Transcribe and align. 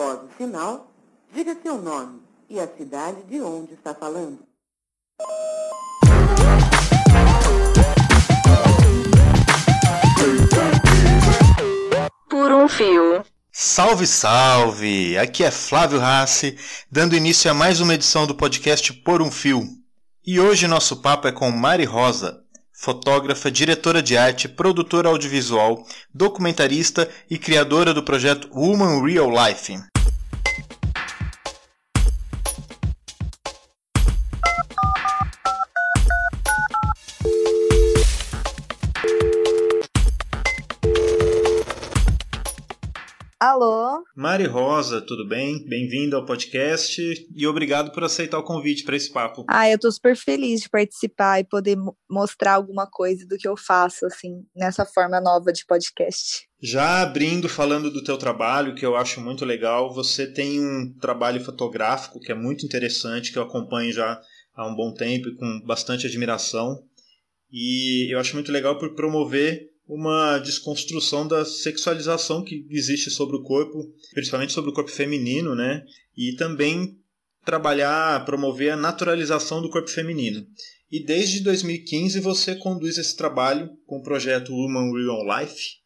Após 0.00 0.20
o 0.20 0.28
sinal, 0.38 0.90
diga 1.30 1.54
seu 1.62 1.76
nome 1.76 2.22
e 2.48 2.58
a 2.58 2.66
cidade 2.66 3.22
de 3.24 3.38
onde 3.42 3.74
está 3.74 3.94
falando. 3.94 4.38
Por 12.30 12.50
um 12.50 12.66
fio. 12.66 13.22
Salve, 13.52 14.06
salve! 14.06 15.18
Aqui 15.18 15.44
é 15.44 15.50
Flávio 15.50 15.98
Rassi, 15.98 16.56
dando 16.90 17.14
início 17.14 17.50
a 17.50 17.54
mais 17.54 17.82
uma 17.82 17.92
edição 17.92 18.26
do 18.26 18.34
podcast 18.34 18.90
Por 19.04 19.20
um 19.20 19.30
Fio. 19.30 19.68
E 20.26 20.40
hoje 20.40 20.66
nosso 20.66 21.02
papo 21.02 21.28
é 21.28 21.32
com 21.32 21.50
Mari 21.50 21.84
Rosa, 21.84 22.42
fotógrafa, 22.72 23.50
diretora 23.50 24.02
de 24.02 24.16
arte, 24.16 24.48
produtora 24.48 25.10
audiovisual, 25.10 25.86
documentarista 26.14 27.06
e 27.28 27.36
criadora 27.36 27.92
do 27.92 28.02
projeto 28.02 28.48
Woman 28.54 29.04
Real 29.04 29.28
Life. 29.28 29.89
Alô? 43.50 44.04
Mari 44.14 44.46
Rosa, 44.46 45.00
tudo 45.00 45.26
bem? 45.26 45.66
Bem-vindo 45.66 46.14
ao 46.14 46.24
podcast 46.24 47.02
e 47.34 47.46
obrigado 47.48 47.90
por 47.90 48.04
aceitar 48.04 48.38
o 48.38 48.44
convite 48.44 48.84
para 48.84 48.94
esse 48.94 49.12
papo. 49.12 49.44
Ah, 49.48 49.68
eu 49.68 49.76
tô 49.76 49.90
super 49.90 50.16
feliz 50.16 50.60
de 50.60 50.70
participar 50.70 51.40
e 51.40 51.44
poder 51.44 51.76
mostrar 52.08 52.52
alguma 52.54 52.86
coisa 52.88 53.26
do 53.26 53.36
que 53.36 53.48
eu 53.48 53.56
faço, 53.56 54.06
assim, 54.06 54.44
nessa 54.54 54.86
forma 54.86 55.20
nova 55.20 55.52
de 55.52 55.66
podcast. 55.66 56.46
Já 56.62 57.02
abrindo, 57.02 57.48
falando 57.48 57.90
do 57.90 58.04
teu 58.04 58.16
trabalho, 58.16 58.76
que 58.76 58.86
eu 58.86 58.94
acho 58.94 59.20
muito 59.20 59.44
legal, 59.44 59.92
você 59.92 60.32
tem 60.32 60.60
um 60.60 60.94
trabalho 61.00 61.44
fotográfico 61.44 62.20
que 62.20 62.30
é 62.30 62.36
muito 62.36 62.64
interessante, 62.64 63.32
que 63.32 63.38
eu 63.40 63.42
acompanho 63.42 63.92
já 63.92 64.20
há 64.54 64.64
um 64.64 64.76
bom 64.76 64.94
tempo 64.94 65.28
e 65.28 65.34
com 65.34 65.60
bastante 65.66 66.06
admiração. 66.06 66.84
E 67.50 68.14
eu 68.14 68.20
acho 68.20 68.34
muito 68.34 68.52
legal 68.52 68.78
por 68.78 68.94
promover 68.94 69.69
uma 69.90 70.38
desconstrução 70.38 71.26
da 71.26 71.44
sexualização 71.44 72.44
que 72.44 72.64
existe 72.70 73.10
sobre 73.10 73.36
o 73.36 73.42
corpo, 73.42 73.92
principalmente 74.12 74.52
sobre 74.52 74.70
o 74.70 74.72
corpo 74.72 74.90
feminino, 74.90 75.56
né? 75.56 75.82
E 76.16 76.36
também 76.36 76.96
trabalhar, 77.44 78.24
promover 78.24 78.72
a 78.72 78.76
naturalização 78.76 79.60
do 79.60 79.68
corpo 79.68 79.90
feminino. 79.90 80.46
E 80.92 81.04
desde 81.04 81.40
2015 81.40 82.20
você 82.20 82.54
conduz 82.54 82.98
esse 82.98 83.16
trabalho 83.16 83.70
com 83.86 83.98
o 83.98 84.02
projeto 84.02 84.52
Woman 84.52 84.92
Real 84.92 85.40
Life. 85.40 85.80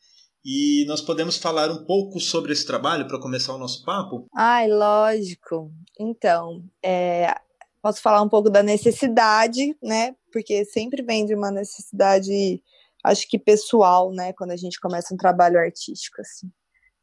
E 0.45 0.85
nós 0.87 1.01
podemos 1.01 1.39
falar 1.39 1.71
um 1.71 1.87
pouco 1.87 2.21
sobre 2.21 2.53
esse 2.53 2.67
trabalho 2.67 3.09
para 3.09 3.21
começar 3.21 3.55
o 3.55 3.59
nosso 3.59 3.83
papo? 3.85 4.27
Ai, 4.37 4.69
lógico. 4.69 5.73
Então, 5.99 6.63
é, 6.83 7.35
posso 7.81 8.03
falar 8.03 8.21
um 8.21 8.29
pouco 8.29 8.51
da 8.51 8.63
necessidade, 8.63 9.75
né? 9.83 10.15
Porque 10.31 10.67
sempre 10.67 11.03
vem 11.03 11.25
de 11.25 11.35
uma 11.35 11.51
necessidade 11.51 12.63
acho 13.05 13.29
que 13.29 13.39
pessoal, 13.39 14.11
né, 14.13 14.33
quando 14.33 14.53
a 14.53 14.57
gente 14.57 14.81
começa 14.81 15.15
um 15.15 15.17
trabalho 15.17 15.59
artístico, 15.59 16.21
assim, 16.21 16.51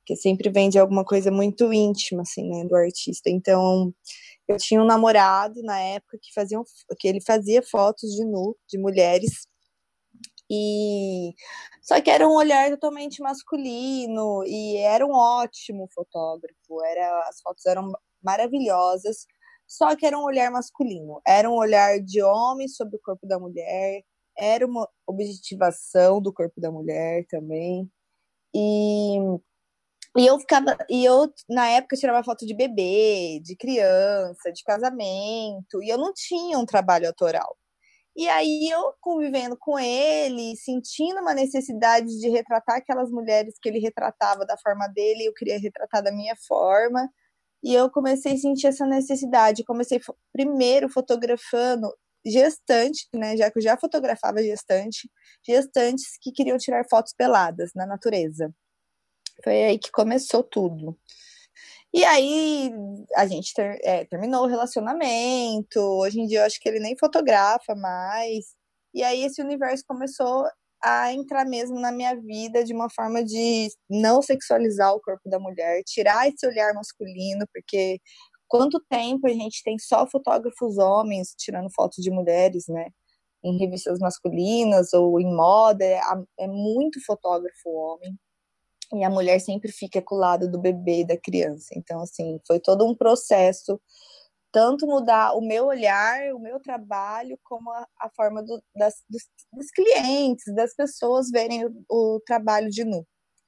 que 0.06 0.16
sempre 0.16 0.50
vem 0.50 0.70
de 0.70 0.80
alguma 0.80 1.06
coisa 1.06 1.32
muito 1.32 1.72
íntima, 1.72 2.24
assim, 2.24 2.50
né, 2.50 2.66
do 2.66 2.76
artista. 2.76 3.30
Então, 3.30 3.94
eu 4.48 4.58
tinha 4.58 4.82
um 4.82 4.86
namorado 4.86 5.62
na 5.64 5.80
época 5.80 6.18
que 6.22 6.34
fazia, 6.34 6.60
que 7.00 7.08
ele 7.08 7.22
fazia 7.22 7.62
fotos 7.62 8.12
de 8.16 8.26
nu, 8.26 8.56
de 8.68 8.78
mulheres, 8.80 9.48
e 10.50 11.34
só 11.82 12.02
que 12.02 12.10
era 12.10 12.28
um 12.28 12.34
olhar 12.34 12.70
totalmente 12.72 13.22
masculino 13.22 14.44
e 14.46 14.78
era 14.78 15.06
um 15.06 15.14
ótimo 15.14 15.88
fotógrafo, 15.94 16.84
era 16.86 17.30
as 17.30 17.40
fotos 17.42 17.66
eram 17.66 17.90
maravilhosas, 18.22 19.26
só 19.66 19.96
que 19.96 20.06
era 20.06 20.18
um 20.20 20.24
olhar 20.24 20.52
masculino, 20.52 21.22
era 21.26 21.50
um 21.50 21.56
olhar 21.56 22.00
de 22.02 22.22
homem 22.22 22.68
sobre 22.68 22.98
o 22.98 23.02
corpo 23.02 23.26
da 23.26 23.40
mulher, 23.40 24.04
era 24.42 24.66
uma 24.66 24.90
objetivação 25.06 26.20
do 26.20 26.34
corpo 26.34 26.60
da 26.60 26.72
mulher 26.72 27.26
também. 27.30 27.88
E, 28.56 29.18
e 30.18 30.26
eu 30.26 30.40
ficava, 30.40 30.76
e 30.90 31.06
eu 31.06 31.32
na 31.48 31.68
época 31.68 31.96
tirava 31.96 32.24
foto 32.24 32.46
de 32.46 32.56
bebê, 32.56 33.40
de 33.44 33.56
criança, 33.56 34.52
de 34.52 34.64
casamento, 34.64 35.84
e 35.84 35.90
eu 35.90 35.98
não 35.98 36.12
tinha 36.14 36.58
um 36.58 36.66
trabalho 36.66 37.08
autoral. 37.08 37.56
E 38.16 38.28
aí 38.28 38.68
eu 38.70 38.94
convivendo 39.00 39.56
com 39.58 39.80
ele, 39.80 40.56
sentindo 40.58 41.22
uma 41.22 41.34
necessidade 41.34 42.08
de 42.20 42.30
retratar 42.30 42.78
aquelas 42.78 43.10
mulheres 43.12 43.56
que 43.62 43.70
ele 43.70 43.80
retratava 43.80 44.46
da 44.46 44.58
forma 44.58 44.88
dele, 44.88 45.26
eu 45.26 45.34
queria 45.34 45.60
retratar 45.60 46.04
da 46.04 46.12
minha 46.12 46.36
forma. 46.48 47.10
E 47.64 47.74
eu 47.74 47.90
comecei 47.92 48.34
a 48.34 48.38
sentir 48.38 48.68
essa 48.68 48.86
necessidade. 48.88 49.64
Comecei 49.64 50.00
primeiro 50.34 50.90
fotografando 50.90 51.88
gestante, 52.26 53.08
né, 53.16 53.36
já 53.38 53.50
que 53.52 53.60
eu 53.60 53.64
já 53.64 53.78
fotografava 53.78 54.44
gestante, 54.44 55.10
gestantes 55.46 56.18
que 56.22 56.32
queriam 56.32 56.58
tirar 56.58 56.86
fotos 56.90 57.14
peladas 57.14 57.72
na 57.76 57.86
natureza. 57.86 58.54
Foi 59.44 59.64
aí 59.64 59.80
que 59.80 59.92
começou 59.92 60.44
tudo. 60.44 60.98
E 61.94 62.06
aí 62.06 62.72
a 63.16 63.26
gente 63.28 63.54
ter, 63.54 63.80
é, 63.84 64.06
terminou 64.06 64.44
o 64.44 64.48
relacionamento. 64.48 65.80
Hoje 65.80 66.22
em 66.22 66.28
dia 66.28 66.40
eu 66.40 66.46
acho 66.46 66.60
que 66.60 66.70
ele 66.70 66.80
nem 66.80 66.98
fotografa 66.98 67.76
mais. 67.76 68.56
E 68.94 69.04
aí 69.04 69.24
esse 69.24 69.42
universo 69.42 69.84
começou 69.88 70.46
a 70.84 71.14
entrar 71.14 71.46
mesmo 71.46 71.80
na 71.80 71.92
minha 71.92 72.16
vida 72.16 72.64
de 72.64 72.74
uma 72.74 72.90
forma 72.90 73.24
de 73.24 73.70
não 73.90 74.22
sexualizar 74.22 74.94
o 74.94 75.02
corpo 75.02 75.30
da 75.30 75.40
mulher, 75.40 75.84
tirar 75.84 76.28
esse 76.28 76.46
olhar 76.48 76.74
masculino, 76.74 77.46
porque 77.54 78.00
quanto 78.52 78.84
tempo 78.90 79.28
a 79.28 79.30
gente 79.30 79.64
tem 79.64 79.80
só 79.80 80.06
fotógrafos 80.06 80.78
homens 80.78 81.34
tirando 81.38 81.72
fotos 81.74 82.04
de 82.04 82.12
mulheres, 82.12 82.66
né? 82.68 82.90
Em 83.42 83.58
revistas 83.58 83.98
masculinas 83.98 84.92
ou 84.92 85.22
em 85.22 85.34
moda, 85.34 85.86
é, 85.86 86.02
é 86.38 86.48
muito 86.48 87.04
fotógrafo 87.06 87.70
homem. 87.70 88.14
E 88.94 89.06
a 89.06 89.10
mulher 89.10 89.40
sempre 89.40 89.72
fica 89.72 90.02
com 90.02 90.16
o 90.16 90.18
lado 90.18 90.52
do 90.52 90.60
bebê 90.60 91.00
e 91.00 91.08
da 91.08 91.18
criança. 91.18 91.70
Então, 91.78 92.02
assim, 92.02 92.42
foi 92.46 92.60
todo 92.60 92.86
um 92.86 92.94
processo, 92.94 93.80
tanto 94.52 94.86
mudar 94.86 95.34
o 95.34 95.40
meu 95.40 95.68
olhar, 95.68 96.34
o 96.34 96.40
meu 96.40 96.60
trabalho, 96.60 97.40
como 97.46 97.72
a, 97.72 97.88
a 98.02 98.10
forma 98.10 98.44
do, 98.44 98.62
das, 98.76 98.96
dos, 99.10 99.24
dos, 99.54 99.72
clientes, 99.72 100.54
das 100.54 100.76
pessoas 100.76 101.30
verem 101.32 101.66
o, 101.66 101.86
o 101.90 102.20
trabalho 102.26 102.70
de 102.70 102.84
nu, 102.84 103.08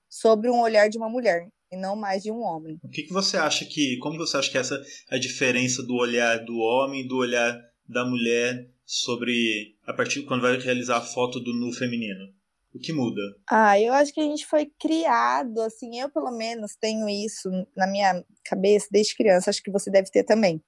sobre 0.09 0.49
um 0.49 0.61
olhar 0.61 0.87
de 0.87 0.97
uma 0.97 1.09
mulher 1.09 1.49
e 1.73 1.77
não 1.77 1.95
mais 1.95 2.23
de 2.23 2.31
um 2.31 2.41
homem. 2.41 2.79
O 2.83 2.89
que, 2.89 3.03
que 3.03 3.13
você 3.13 3.37
acha 3.37 3.65
que, 3.65 3.97
como 3.97 4.17
você 4.17 4.37
acha 4.37 4.51
que 4.51 4.57
essa 4.57 4.81
é 5.09 5.15
a 5.15 5.19
diferença 5.19 5.83
do 5.83 5.95
olhar 5.95 6.37
do 6.45 6.57
homem 6.57 7.01
e 7.01 7.07
do 7.07 7.17
olhar 7.17 7.59
da 7.87 8.05
mulher 8.05 8.69
sobre 8.85 9.75
a 9.85 9.93
partir 9.93 10.21
de 10.21 10.25
quando 10.25 10.41
vai 10.41 10.57
realizar 10.57 10.97
a 10.97 11.01
foto 11.01 11.39
do 11.39 11.53
nu 11.53 11.73
feminino? 11.73 12.33
O 12.73 12.79
que 12.79 12.91
muda? 12.91 13.21
Ah, 13.49 13.79
eu 13.79 13.93
acho 13.93 14.11
que 14.13 14.19
a 14.19 14.23
gente 14.23 14.47
foi 14.47 14.65
criado, 14.79 15.61
assim, 15.61 15.99
eu 15.99 16.09
pelo 16.09 16.31
menos 16.31 16.75
tenho 16.75 17.07
isso 17.07 17.49
na 17.75 17.85
minha 17.85 18.23
cabeça 18.43 18.87
desde 18.91 19.15
criança, 19.15 19.49
acho 19.49 19.61
que 19.61 19.71
você 19.71 19.91
deve 19.91 20.09
ter 20.09 20.23
também. 20.23 20.59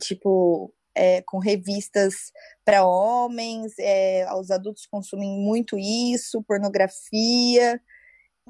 Tipo, 0.00 0.72
é, 0.94 1.22
com 1.22 1.38
revistas 1.38 2.32
para 2.64 2.84
homens, 2.84 3.72
é, 3.78 4.26
os 4.34 4.50
adultos 4.50 4.86
consumem 4.86 5.38
muito 5.38 5.78
isso, 5.78 6.42
pornografia, 6.42 7.80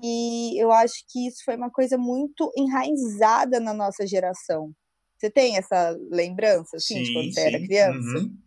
e 0.03 0.61
eu 0.61 0.73
acho 0.73 1.05
que 1.09 1.29
isso 1.29 1.45
foi 1.45 1.57
uma 1.57 1.71
coisa 1.71 1.97
muito 1.97 2.53
enraizada 2.57 3.61
na 3.61 3.73
nossa 3.73 4.07
geração. 4.07 4.73
Você 5.17 5.31
tem 5.31 5.57
essa 5.57 5.97
lembrança, 6.11 6.77
assim, 6.77 6.97
sim, 6.97 7.03
de 7.03 7.13
quando 7.13 7.27
sim. 7.27 7.33
você 7.33 7.41
era 7.41 7.59
criança? 7.59 8.19
Uhum. 8.19 8.39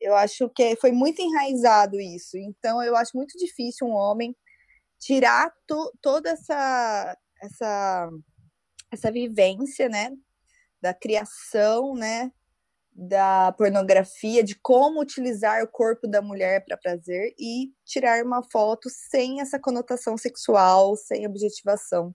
Eu 0.00 0.14
acho 0.14 0.48
que 0.50 0.76
foi 0.76 0.92
muito 0.92 1.20
enraizado 1.20 2.00
isso. 2.00 2.36
Então, 2.36 2.82
eu 2.82 2.96
acho 2.96 3.12
muito 3.14 3.38
difícil 3.38 3.86
um 3.86 3.92
homem 3.92 4.34
tirar 4.98 5.52
to, 5.66 5.92
toda 6.00 6.30
essa, 6.30 7.16
essa, 7.42 8.08
essa 8.90 9.12
vivência, 9.12 9.88
né? 9.88 10.10
Da 10.80 10.94
criação, 10.94 11.94
né? 11.94 12.32
Da 12.98 13.52
pornografia, 13.52 14.42
de 14.42 14.54
como 14.54 15.02
utilizar 15.02 15.62
o 15.62 15.68
corpo 15.68 16.08
da 16.08 16.22
mulher 16.22 16.64
para 16.64 16.78
prazer 16.78 17.34
e 17.38 17.70
tirar 17.84 18.24
uma 18.24 18.42
foto 18.50 18.88
sem 18.88 19.40
essa 19.42 19.60
conotação 19.60 20.16
sexual, 20.16 20.96
sem 20.96 21.26
objetivação. 21.26 22.14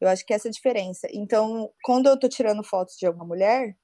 Eu 0.00 0.08
acho 0.08 0.24
que 0.24 0.32
essa 0.32 0.46
é 0.46 0.50
a 0.50 0.52
diferença. 0.52 1.08
Então, 1.12 1.70
quando 1.82 2.06
eu 2.06 2.14
estou 2.14 2.30
tirando 2.30 2.62
fotos 2.62 2.94
de 2.96 3.06
alguma 3.06 3.26
mulher, 3.26 3.76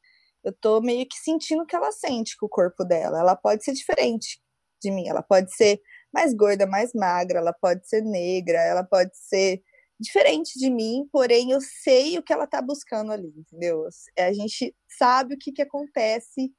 eu 0.44 0.52
estou 0.52 0.80
meio 0.80 1.06
que 1.08 1.16
sentindo 1.16 1.62
o 1.64 1.66
que 1.66 1.74
ela 1.74 1.90
sente 1.90 2.36
com 2.36 2.46
o 2.46 2.50
corpo 2.50 2.84
dela. 2.84 3.18
Ela 3.18 3.34
pode 3.34 3.64
ser 3.64 3.72
diferente 3.72 4.40
de 4.80 4.90
mim, 4.92 5.08
ela 5.08 5.22
pode 5.22 5.52
ser 5.54 5.80
mais 6.12 6.34
gorda, 6.34 6.66
mais 6.66 6.92
magra, 6.94 7.38
ela 7.38 7.52
pode 7.52 7.88
ser 7.88 8.02
negra, 8.02 8.58
ela 8.58 8.84
pode 8.84 9.10
ser 9.16 9.60
diferente 10.02 10.58
de 10.58 10.68
mim, 10.68 11.08
porém 11.10 11.52
eu 11.52 11.60
sei 11.60 12.18
o 12.18 12.22
que 12.22 12.32
ela 12.32 12.46
tá 12.46 12.60
buscando 12.60 13.12
ali, 13.12 13.32
entendeu? 13.36 13.86
A 14.18 14.32
gente 14.32 14.74
sabe 14.98 15.34
o 15.34 15.38
que, 15.38 15.52
que 15.52 15.62
acontece 15.62 16.52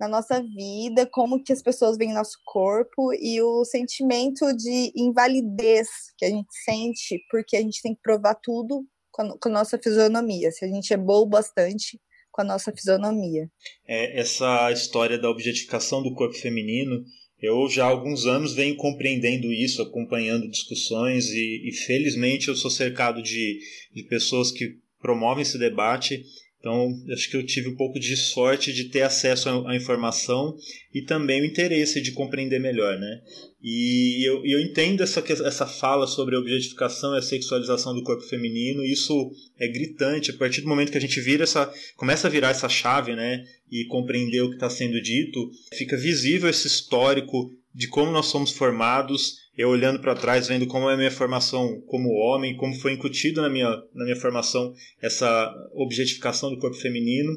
na 0.00 0.08
nossa 0.08 0.40
vida, 0.42 1.06
como 1.06 1.42
que 1.42 1.52
as 1.52 1.60
pessoas 1.60 1.96
veem 1.96 2.12
nosso 2.12 2.38
corpo 2.44 3.12
e 3.14 3.40
o 3.42 3.64
sentimento 3.64 4.52
de 4.56 4.92
invalidez 4.94 5.88
que 6.16 6.24
a 6.24 6.30
gente 6.30 6.48
sente 6.64 7.20
porque 7.30 7.56
a 7.56 7.60
gente 7.60 7.82
tem 7.82 7.94
que 7.94 8.00
provar 8.00 8.36
tudo 8.36 8.86
com 9.10 9.22
a, 9.22 9.38
com 9.38 9.48
a 9.48 9.52
nossa 9.52 9.78
fisionomia, 9.78 10.50
se 10.52 10.64
a 10.64 10.68
gente 10.68 10.92
é 10.92 10.96
bom 10.96 11.26
bastante 11.26 12.00
com 12.30 12.42
a 12.42 12.44
nossa 12.44 12.72
fisionomia. 12.72 13.50
É, 13.84 14.20
essa 14.20 14.70
história 14.70 15.18
da 15.18 15.28
objetificação 15.28 16.00
do 16.02 16.14
corpo 16.14 16.36
feminino, 16.36 17.04
eu 17.40 17.68
já 17.68 17.84
há 17.84 17.88
alguns 17.88 18.26
anos 18.26 18.54
venho 18.54 18.76
compreendendo 18.76 19.52
isso, 19.52 19.80
acompanhando 19.80 20.50
discussões 20.50 21.30
e, 21.30 21.68
e 21.68 21.72
felizmente 21.72 22.48
eu 22.48 22.56
sou 22.56 22.70
cercado 22.70 23.22
de, 23.22 23.60
de 23.94 24.02
pessoas 24.04 24.50
que 24.50 24.76
promovem 25.00 25.42
esse 25.42 25.58
debate 25.58 26.24
então, 26.68 26.94
acho 27.14 27.30
que 27.30 27.36
eu 27.36 27.46
tive 27.46 27.70
um 27.70 27.74
pouco 27.74 27.98
de 27.98 28.14
sorte 28.14 28.74
de 28.74 28.84
ter 28.84 29.00
acesso 29.00 29.48
à 29.66 29.74
informação 29.74 30.54
e 30.92 31.00
também 31.00 31.40
o 31.40 31.46
interesse 31.46 31.98
de 32.02 32.12
compreender 32.12 32.60
melhor, 32.60 32.98
né? 32.98 33.22
E 33.62 34.22
eu, 34.28 34.44
eu 34.44 34.60
entendo 34.60 35.02
essa, 35.02 35.24
essa 35.46 35.66
fala 35.66 36.06
sobre 36.06 36.36
a 36.36 36.38
objetificação 36.38 37.14
e 37.14 37.18
a 37.18 37.22
sexualização 37.22 37.94
do 37.94 38.02
corpo 38.02 38.22
feminino, 38.22 38.84
isso 38.84 39.30
é 39.58 39.66
gritante 39.66 40.30
a 40.30 40.36
partir 40.36 40.60
do 40.60 40.68
momento 40.68 40.92
que 40.92 40.98
a 40.98 41.00
gente 41.00 41.20
vira 41.22 41.44
essa, 41.44 41.72
começa 41.96 42.28
a 42.28 42.30
virar 42.30 42.50
essa 42.50 42.68
chave, 42.68 43.16
né? 43.16 43.42
E 43.70 43.86
compreender 43.86 44.42
o 44.42 44.50
que 44.50 44.56
está 44.56 44.68
sendo 44.68 45.00
dito, 45.00 45.50
fica 45.72 45.96
visível 45.96 46.50
esse 46.50 46.66
histórico 46.66 47.50
de 47.74 47.88
como 47.88 48.12
nós 48.12 48.26
somos 48.26 48.52
formados 48.52 49.36
eu 49.58 49.70
olhando 49.70 50.00
para 50.00 50.14
trás, 50.14 50.46
vendo 50.46 50.68
como 50.68 50.88
é 50.88 50.94
a 50.94 50.96
minha 50.96 51.10
formação 51.10 51.80
como 51.88 52.14
homem, 52.14 52.56
como 52.56 52.72
foi 52.76 52.92
incutido 52.92 53.42
na 53.42 53.50
minha, 53.50 53.68
na 53.92 54.04
minha 54.04 54.14
formação 54.14 54.72
essa 55.02 55.52
objetificação 55.74 56.50
do 56.50 56.60
corpo 56.60 56.76
feminino. 56.76 57.32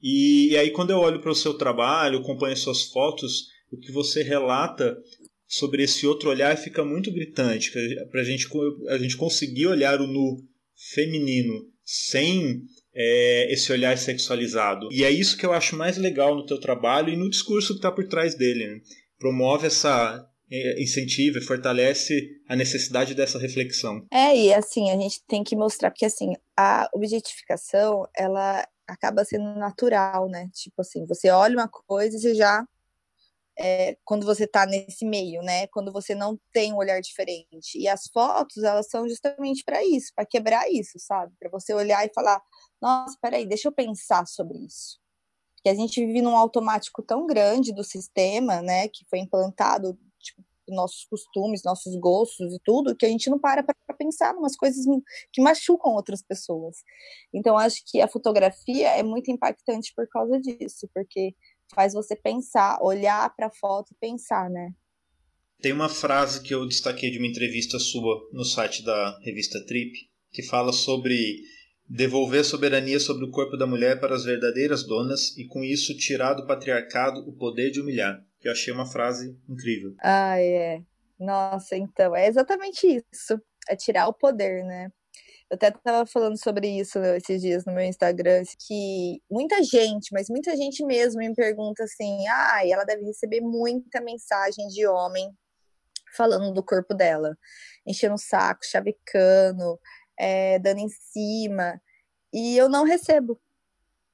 E, 0.00 0.52
e 0.52 0.56
aí, 0.56 0.70
quando 0.70 0.90
eu 0.90 0.98
olho 0.98 1.20
para 1.20 1.32
o 1.32 1.34
seu 1.34 1.54
trabalho, 1.54 2.20
acompanho 2.20 2.56
suas 2.56 2.84
fotos, 2.84 3.48
o 3.72 3.76
que 3.76 3.90
você 3.90 4.22
relata 4.22 4.96
sobre 5.48 5.82
esse 5.82 6.06
outro 6.06 6.30
olhar 6.30 6.56
fica 6.56 6.84
muito 6.84 7.10
gritante. 7.10 7.72
Para 8.08 8.22
gente, 8.22 8.46
a 8.88 8.96
gente 8.96 9.16
conseguir 9.16 9.66
olhar 9.66 10.00
o 10.00 10.06
nu 10.06 10.44
feminino 10.94 11.66
sem 11.84 12.62
é, 12.94 13.52
esse 13.52 13.72
olhar 13.72 13.98
sexualizado. 13.98 14.88
E 14.92 15.02
é 15.02 15.10
isso 15.10 15.36
que 15.36 15.44
eu 15.44 15.52
acho 15.52 15.74
mais 15.74 15.96
legal 15.96 16.36
no 16.36 16.46
teu 16.46 16.60
trabalho 16.60 17.12
e 17.12 17.16
no 17.16 17.28
discurso 17.28 17.72
que 17.72 17.78
está 17.78 17.90
por 17.90 18.06
trás 18.06 18.36
dele. 18.36 18.64
Né? 18.64 18.80
Promove 19.18 19.66
essa 19.66 20.24
incentiva 20.50 21.38
e 21.38 21.44
fortalece 21.44 22.40
a 22.48 22.54
necessidade 22.54 23.14
dessa 23.14 23.38
reflexão. 23.38 24.06
É, 24.12 24.36
e 24.36 24.52
assim, 24.52 24.90
a 24.90 24.96
gente 24.96 25.22
tem 25.26 25.42
que 25.42 25.56
mostrar, 25.56 25.90
porque 25.90 26.04
assim, 26.04 26.34
a 26.56 26.88
objetificação, 26.92 28.06
ela 28.16 28.66
acaba 28.86 29.24
sendo 29.24 29.54
natural, 29.58 30.28
né? 30.28 30.48
Tipo 30.52 30.82
assim, 30.82 31.06
você 31.06 31.30
olha 31.30 31.56
uma 31.56 31.68
coisa 31.68 32.16
e 32.16 32.20
você 32.20 32.34
já. 32.34 32.66
É, 33.56 33.96
quando 34.04 34.26
você 34.26 34.48
tá 34.48 34.66
nesse 34.66 35.04
meio, 35.04 35.40
né? 35.40 35.68
Quando 35.68 35.92
você 35.92 36.12
não 36.12 36.38
tem 36.52 36.72
um 36.72 36.76
olhar 36.76 37.00
diferente. 37.00 37.78
E 37.78 37.86
as 37.86 38.08
fotos, 38.12 38.64
elas 38.64 38.88
são 38.88 39.08
justamente 39.08 39.62
para 39.64 39.84
isso, 39.84 40.12
para 40.14 40.26
quebrar 40.26 40.68
isso, 40.68 40.98
sabe? 40.98 41.32
Para 41.38 41.50
você 41.50 41.72
olhar 41.72 42.04
e 42.04 42.12
falar: 42.12 42.42
nossa, 42.82 43.16
peraí, 43.22 43.46
deixa 43.46 43.68
eu 43.68 43.72
pensar 43.72 44.26
sobre 44.26 44.58
isso. 44.58 44.98
Porque 45.56 45.68
a 45.68 45.74
gente 45.74 46.04
vive 46.04 46.20
num 46.20 46.36
automático 46.36 47.02
tão 47.02 47.26
grande 47.26 47.72
do 47.72 47.84
sistema, 47.84 48.60
né? 48.60 48.88
Que 48.88 49.04
foi 49.08 49.20
implantado 49.20 49.96
nossos 50.68 51.04
costumes, 51.04 51.62
nossos 51.64 51.94
gostos 51.96 52.52
e 52.54 52.58
tudo, 52.64 52.96
que 52.96 53.06
a 53.06 53.08
gente 53.08 53.28
não 53.28 53.38
para 53.38 53.62
para 53.62 53.74
pensar 53.96 54.34
em 54.34 54.38
umas 54.38 54.56
coisas 54.56 54.84
que 55.32 55.42
machucam 55.42 55.92
outras 55.92 56.22
pessoas. 56.22 56.78
Então, 57.32 57.56
acho 57.56 57.82
que 57.86 58.00
a 58.00 58.08
fotografia 58.08 58.88
é 58.88 59.02
muito 59.02 59.30
impactante 59.30 59.92
por 59.94 60.08
causa 60.08 60.40
disso, 60.40 60.88
porque 60.94 61.34
faz 61.74 61.92
você 61.92 62.16
pensar, 62.16 62.78
olhar 62.82 63.34
para 63.34 63.46
a 63.46 63.54
foto 63.54 63.92
e 63.92 63.96
pensar, 64.00 64.48
né? 64.50 64.72
Tem 65.60 65.72
uma 65.72 65.88
frase 65.88 66.42
que 66.42 66.54
eu 66.54 66.66
destaquei 66.66 67.10
de 67.10 67.18
uma 67.18 67.26
entrevista 67.26 67.78
sua 67.78 68.28
no 68.32 68.44
site 68.44 68.84
da 68.84 69.18
revista 69.20 69.64
Trip, 69.64 69.92
que 70.30 70.42
fala 70.42 70.72
sobre 70.72 71.42
devolver 71.88 72.44
soberania 72.44 72.98
sobre 72.98 73.24
o 73.24 73.30
corpo 73.30 73.56
da 73.56 73.66
mulher 73.66 74.00
para 74.00 74.14
as 74.14 74.24
verdadeiras 74.24 74.82
donas 74.84 75.36
e 75.36 75.46
com 75.46 75.62
isso 75.62 75.96
tirar 75.96 76.34
do 76.34 76.46
patriarcado 76.46 77.20
o 77.28 77.32
poder 77.32 77.70
de 77.70 77.80
humilhar 77.80 78.24
que 78.44 78.48
eu 78.48 78.52
achei 78.52 78.74
uma 78.74 78.84
frase 78.84 79.34
incrível. 79.48 79.94
Ah, 80.02 80.38
é. 80.38 80.82
Nossa, 81.18 81.76
então, 81.76 82.14
é 82.14 82.28
exatamente 82.28 82.86
isso. 82.86 83.40
É 83.66 83.74
tirar 83.74 84.06
o 84.06 84.12
poder, 84.12 84.62
né? 84.64 84.92
Eu 85.50 85.54
até 85.54 85.68
estava 85.68 86.04
falando 86.06 86.36
sobre 86.36 86.68
isso 86.68 86.98
esses 86.98 87.40
dias 87.40 87.64
no 87.64 87.72
meu 87.72 87.84
Instagram, 87.84 88.42
que 88.66 89.22
muita 89.30 89.62
gente, 89.62 90.10
mas 90.12 90.28
muita 90.28 90.54
gente 90.58 90.84
mesmo 90.84 91.20
me 91.20 91.34
pergunta 91.34 91.84
assim: 91.84 92.28
ah, 92.28 92.60
ela 92.66 92.84
deve 92.84 93.06
receber 93.06 93.40
muita 93.40 94.02
mensagem 94.02 94.66
de 94.68 94.86
homem 94.86 95.32
falando 96.14 96.52
do 96.52 96.62
corpo 96.62 96.92
dela, 96.92 97.34
enchendo 97.86 98.14
o 98.14 98.18
saco, 98.18 98.60
chavecando, 98.66 99.80
é, 100.18 100.58
dando 100.58 100.80
em 100.80 100.88
cima. 100.88 101.80
E 102.30 102.58
eu 102.58 102.68
não 102.68 102.84
recebo 102.84 103.40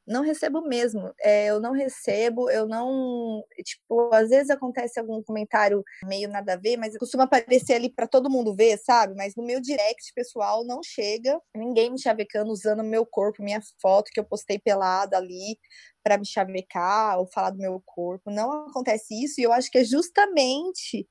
não 0.07 0.23
recebo 0.23 0.63
mesmo. 0.63 1.13
É, 1.21 1.47
eu 1.47 1.61
não 1.61 1.73
recebo, 1.73 2.51
eu 2.51 2.67
não. 2.67 3.45
Tipo, 3.65 4.13
às 4.15 4.29
vezes 4.31 4.51
acontece 4.51 4.99
algum 4.99 5.23
comentário 5.23 5.85
meio 6.05 6.29
nada 6.29 6.55
a 6.55 6.57
ver, 6.57 6.77
mas 6.77 6.97
costuma 6.99 7.25
aparecer 7.25 7.75
ali 7.75 7.93
para 7.93 8.07
todo 8.07 8.31
mundo 8.31 8.55
ver, 8.55 8.79
sabe? 8.79 9.15
Mas 9.15 9.35
no 9.37 9.45
meu 9.45 9.61
direct 9.61 10.13
pessoal 10.15 10.65
não 10.65 10.83
chega 10.83 11.41
ninguém 11.55 11.91
me 11.91 12.01
chavecando 12.01 12.51
usando 12.51 12.83
meu 12.83 13.07
corpo, 13.07 13.43
minha 13.43 13.61
foto 13.81 14.11
que 14.13 14.21
eu 14.21 14.25
postei 14.25 14.59
pelada 14.59 15.17
ali 15.17 15.59
para 16.03 16.19
me 16.19 16.27
chavecar 16.27 17.19
ou 17.19 17.27
falar 17.27 17.51
do 17.51 17.59
meu 17.59 17.83
corpo. 17.85 18.31
Não 18.31 18.67
acontece 18.67 19.15
isso 19.23 19.41
e 19.41 19.45
eu 19.45 19.53
acho 19.53 19.71
que 19.71 19.79
é 19.79 19.85
justamente 19.85 21.07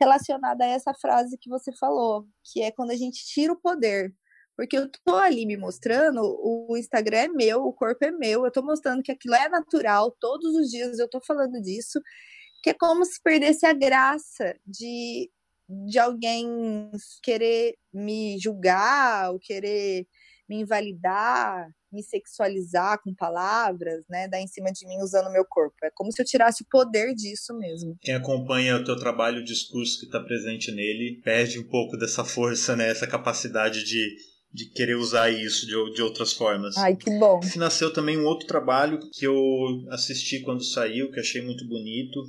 relacionada 0.00 0.64
a 0.64 0.68
essa 0.68 0.94
frase 0.94 1.36
que 1.38 1.50
você 1.50 1.70
falou, 1.78 2.26
que 2.44 2.62
é 2.62 2.70
quando 2.70 2.90
a 2.90 2.96
gente 2.96 3.24
tira 3.26 3.52
o 3.52 3.60
poder 3.60 4.14
porque 4.60 4.76
eu 4.76 4.90
tô 5.06 5.14
ali 5.14 5.46
me 5.46 5.56
mostrando, 5.56 6.20
o 6.20 6.76
Instagram 6.76 7.16
é 7.16 7.28
meu, 7.28 7.62
o 7.62 7.72
corpo 7.72 8.04
é 8.04 8.10
meu, 8.10 8.44
eu 8.44 8.52
tô 8.52 8.60
mostrando 8.60 9.02
que 9.02 9.10
aquilo 9.10 9.34
é 9.34 9.48
natural, 9.48 10.14
todos 10.20 10.54
os 10.54 10.68
dias 10.68 10.98
eu 10.98 11.08
tô 11.08 11.18
falando 11.18 11.58
disso, 11.62 11.98
que 12.62 12.68
é 12.68 12.74
como 12.74 13.02
se 13.06 13.18
perdesse 13.22 13.64
a 13.64 13.72
graça 13.72 14.54
de, 14.66 15.30
de 15.88 15.98
alguém 15.98 16.46
querer 17.22 17.74
me 17.90 18.38
julgar, 18.38 19.32
ou 19.32 19.38
querer 19.38 20.06
me 20.46 20.56
invalidar, 20.56 21.66
me 21.90 22.02
sexualizar 22.02 23.00
com 23.02 23.14
palavras, 23.14 24.04
né, 24.10 24.28
dar 24.28 24.42
em 24.42 24.46
cima 24.46 24.70
de 24.70 24.86
mim 24.86 24.98
usando 24.98 25.28
o 25.28 25.32
meu 25.32 25.46
corpo. 25.48 25.76
É 25.82 25.90
como 25.94 26.12
se 26.12 26.20
eu 26.20 26.26
tirasse 26.26 26.64
o 26.64 26.66
poder 26.70 27.14
disso 27.14 27.56
mesmo. 27.56 27.96
Quem 28.02 28.14
acompanha 28.14 28.76
o 28.76 28.84
teu 28.84 28.96
trabalho, 28.98 29.40
o 29.40 29.44
discurso 29.44 29.98
que 30.00 30.04
está 30.04 30.20
presente 30.20 30.70
nele, 30.70 31.18
perde 31.24 31.58
um 31.58 31.66
pouco 31.66 31.96
dessa 31.96 32.26
força, 32.26 32.76
né, 32.76 32.90
essa 32.90 33.06
capacidade 33.06 33.84
de 33.84 34.28
de 34.52 34.66
querer 34.66 34.96
usar 34.96 35.30
isso 35.30 35.66
de, 35.66 35.94
de 35.94 36.02
outras 36.02 36.32
formas. 36.32 36.76
Ai, 36.76 36.96
que 36.96 37.10
bom. 37.18 37.40
Nasceu 37.56 37.92
também 37.92 38.18
um 38.18 38.26
outro 38.26 38.46
trabalho 38.46 38.98
que 39.12 39.26
eu 39.26 39.36
assisti 39.90 40.40
quando 40.40 40.64
saiu, 40.64 41.10
que 41.10 41.20
achei 41.20 41.40
muito 41.40 41.66
bonito, 41.66 42.20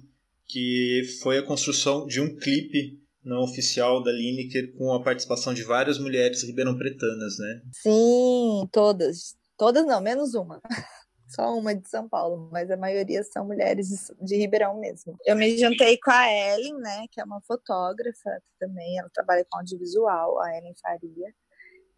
que 0.46 1.02
foi 1.22 1.40
a 1.40 1.44
construção 1.44 2.06
de 2.06 2.22
um 2.22 2.36
clipe 2.38 3.00
não 3.24 3.42
oficial 3.42 4.04
da 4.04 4.12
Lineker 4.12 4.76
com 4.78 4.94
a 4.94 5.02
participação 5.02 5.54
de 5.54 5.64
várias 5.64 6.00
mulheres 6.00 6.44
ribeirão-pretanas, 6.44 7.38
né? 7.38 7.62
Sim, 7.72 8.68
todas. 8.72 9.36
Todas 9.58 9.86
não, 9.86 10.02
menos 10.02 10.34
uma. 10.34 10.60
Só 11.28 11.58
uma 11.58 11.74
de 11.74 11.88
São 11.88 12.10
Paulo, 12.10 12.50
mas 12.52 12.70
a 12.70 12.76
maioria 12.76 13.24
são 13.24 13.46
mulheres 13.46 13.88
de, 13.88 14.26
de 14.26 14.36
Ribeirão 14.36 14.78
mesmo. 14.78 15.16
Eu 15.26 15.34
me 15.38 15.58
juntei 15.58 15.98
com 15.98 16.12
a 16.12 16.28
Ellen, 16.30 16.78
né, 16.80 17.06
que 17.10 17.22
é 17.22 17.24
uma 17.24 17.40
fotógrafa 17.42 18.42
também, 18.60 19.00
ela 19.00 19.10
trabalha 19.14 19.46
com 19.50 19.60
audiovisual, 19.60 20.42
a 20.42 20.58
Ellen 20.58 20.74
Faria. 20.82 21.34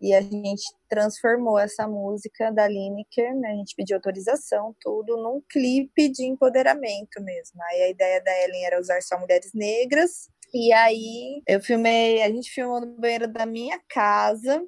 E 0.04 0.14
a 0.14 0.20
gente 0.20 0.62
transformou 0.90 1.58
essa 1.58 1.88
música 1.88 2.52
da 2.52 2.68
Lineker, 2.68 3.34
né? 3.38 3.52
A 3.52 3.56
gente 3.56 3.74
pediu 3.74 3.96
autorização, 3.96 4.76
tudo, 4.82 5.16
num 5.16 5.42
clipe 5.50 6.10
de 6.10 6.26
empoderamento 6.26 7.24
mesmo. 7.24 7.64
Aí 7.64 7.84
a 7.84 7.90
ideia 7.90 8.22
da 8.22 8.44
Ellen 8.44 8.66
era 8.66 8.82
usar 8.82 9.02
só 9.02 9.18
mulheres 9.18 9.52
negras. 9.54 10.30
E 10.54 10.74
aí 10.74 11.42
eu 11.48 11.62
filmei, 11.62 12.22
a 12.22 12.28
gente 12.28 12.52
filmou 12.52 12.82
no 12.82 12.88
banheiro 12.98 13.30
da 13.30 13.46
minha 13.46 13.80
casa, 13.88 14.62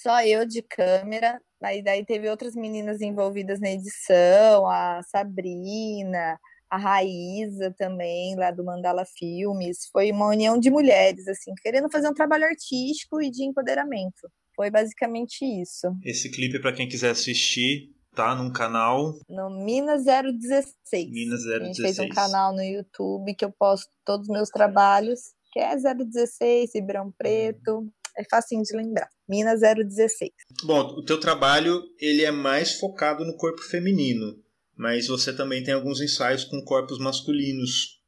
só 0.00 0.22
eu 0.22 0.46
de 0.46 0.62
câmera. 0.62 1.42
Aí 1.60 1.82
daí 1.82 2.06
teve 2.06 2.30
outras 2.30 2.54
meninas 2.54 3.00
envolvidas 3.00 3.58
na 3.58 3.70
edição, 3.70 4.68
a 4.68 5.02
Sabrina, 5.02 6.38
a 6.70 6.76
Raíza 6.76 7.74
também, 7.76 8.36
lá 8.36 8.50
do 8.50 8.64
Mandala 8.64 9.04
Filmes. 9.04 9.88
Foi 9.92 10.10
uma 10.10 10.28
união 10.28 10.58
de 10.58 10.70
mulheres, 10.70 11.26
assim, 11.26 11.52
querendo 11.62 11.90
fazer 11.90 12.08
um 12.08 12.14
trabalho 12.14 12.44
artístico 12.44 13.20
e 13.22 13.30
de 13.30 13.44
empoderamento. 13.44 14.28
Foi 14.54 14.70
basicamente 14.70 15.44
isso. 15.44 15.88
Esse 16.04 16.30
clipe, 16.30 16.60
para 16.60 16.72
quem 16.72 16.88
quiser 16.88 17.10
assistir, 17.10 17.90
tá 18.14 18.34
num 18.34 18.52
canal. 18.52 19.14
No 19.28 19.64
Minas 19.64 20.04
016. 20.04 21.10
Minas 21.10 21.44
016. 21.44 21.60
A 21.60 21.64
gente 21.64 21.82
fez 21.82 21.98
um 22.00 22.08
canal 22.08 22.52
no 22.52 22.62
YouTube 22.62 23.34
que 23.34 23.44
eu 23.44 23.52
posto 23.52 23.88
todos 24.04 24.28
os 24.28 24.32
meus 24.32 24.48
trabalhos, 24.48 25.20
que 25.52 25.60
é 25.60 25.76
016, 25.76 26.72
Ribeirão 26.74 27.12
Preto. 27.16 27.88
É 28.16 28.24
facinho 28.28 28.64
de 28.64 28.76
lembrar. 28.76 29.08
Minas 29.28 29.60
016. 29.60 30.32
Bom, 30.64 30.80
o 30.96 31.04
teu 31.04 31.20
trabalho 31.20 31.80
ele 32.00 32.24
é 32.24 32.32
mais 32.32 32.80
focado 32.80 33.24
no 33.24 33.36
corpo 33.36 33.62
feminino 33.62 34.36
mas 34.78 35.08
você 35.08 35.34
também 35.34 35.62
tem 35.62 35.74
alguns 35.74 36.00
ensaios 36.00 36.44
com 36.44 36.62
corpos 36.62 36.98
masculinos. 36.98 37.98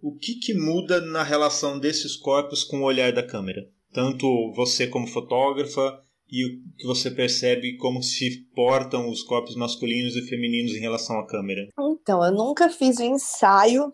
O 0.00 0.16
que, 0.16 0.36
que 0.36 0.54
muda 0.54 1.00
na 1.00 1.22
relação 1.22 1.78
desses 1.78 2.16
corpos 2.16 2.62
com 2.62 2.80
o 2.80 2.84
olhar 2.84 3.12
da 3.12 3.26
câmera? 3.26 3.60
Tanto 3.92 4.52
você 4.54 4.86
como 4.86 5.06
fotógrafa 5.06 6.00
e 6.30 6.46
o 6.46 6.76
que 6.78 6.86
você 6.86 7.10
percebe 7.10 7.76
como 7.76 8.02
se 8.02 8.46
portam 8.54 9.10
os 9.10 9.22
corpos 9.22 9.56
masculinos 9.56 10.14
e 10.14 10.26
femininos 10.28 10.72
em 10.72 10.80
relação 10.80 11.18
à 11.18 11.26
câmera? 11.26 11.68
Então, 11.78 12.24
eu 12.24 12.32
nunca 12.32 12.70
fiz 12.70 12.98
um 13.00 13.14
ensaio 13.14 13.92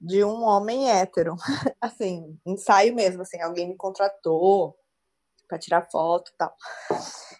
de 0.00 0.24
um 0.24 0.42
homem 0.42 0.90
hétero. 0.90 1.34
assim, 1.80 2.36
ensaio 2.46 2.94
mesmo, 2.94 3.22
assim, 3.22 3.40
alguém 3.40 3.68
me 3.68 3.76
contratou 3.76 4.74
para 5.46 5.58
tirar 5.58 5.88
foto 5.90 6.30
e 6.32 6.36
tal. 6.36 6.54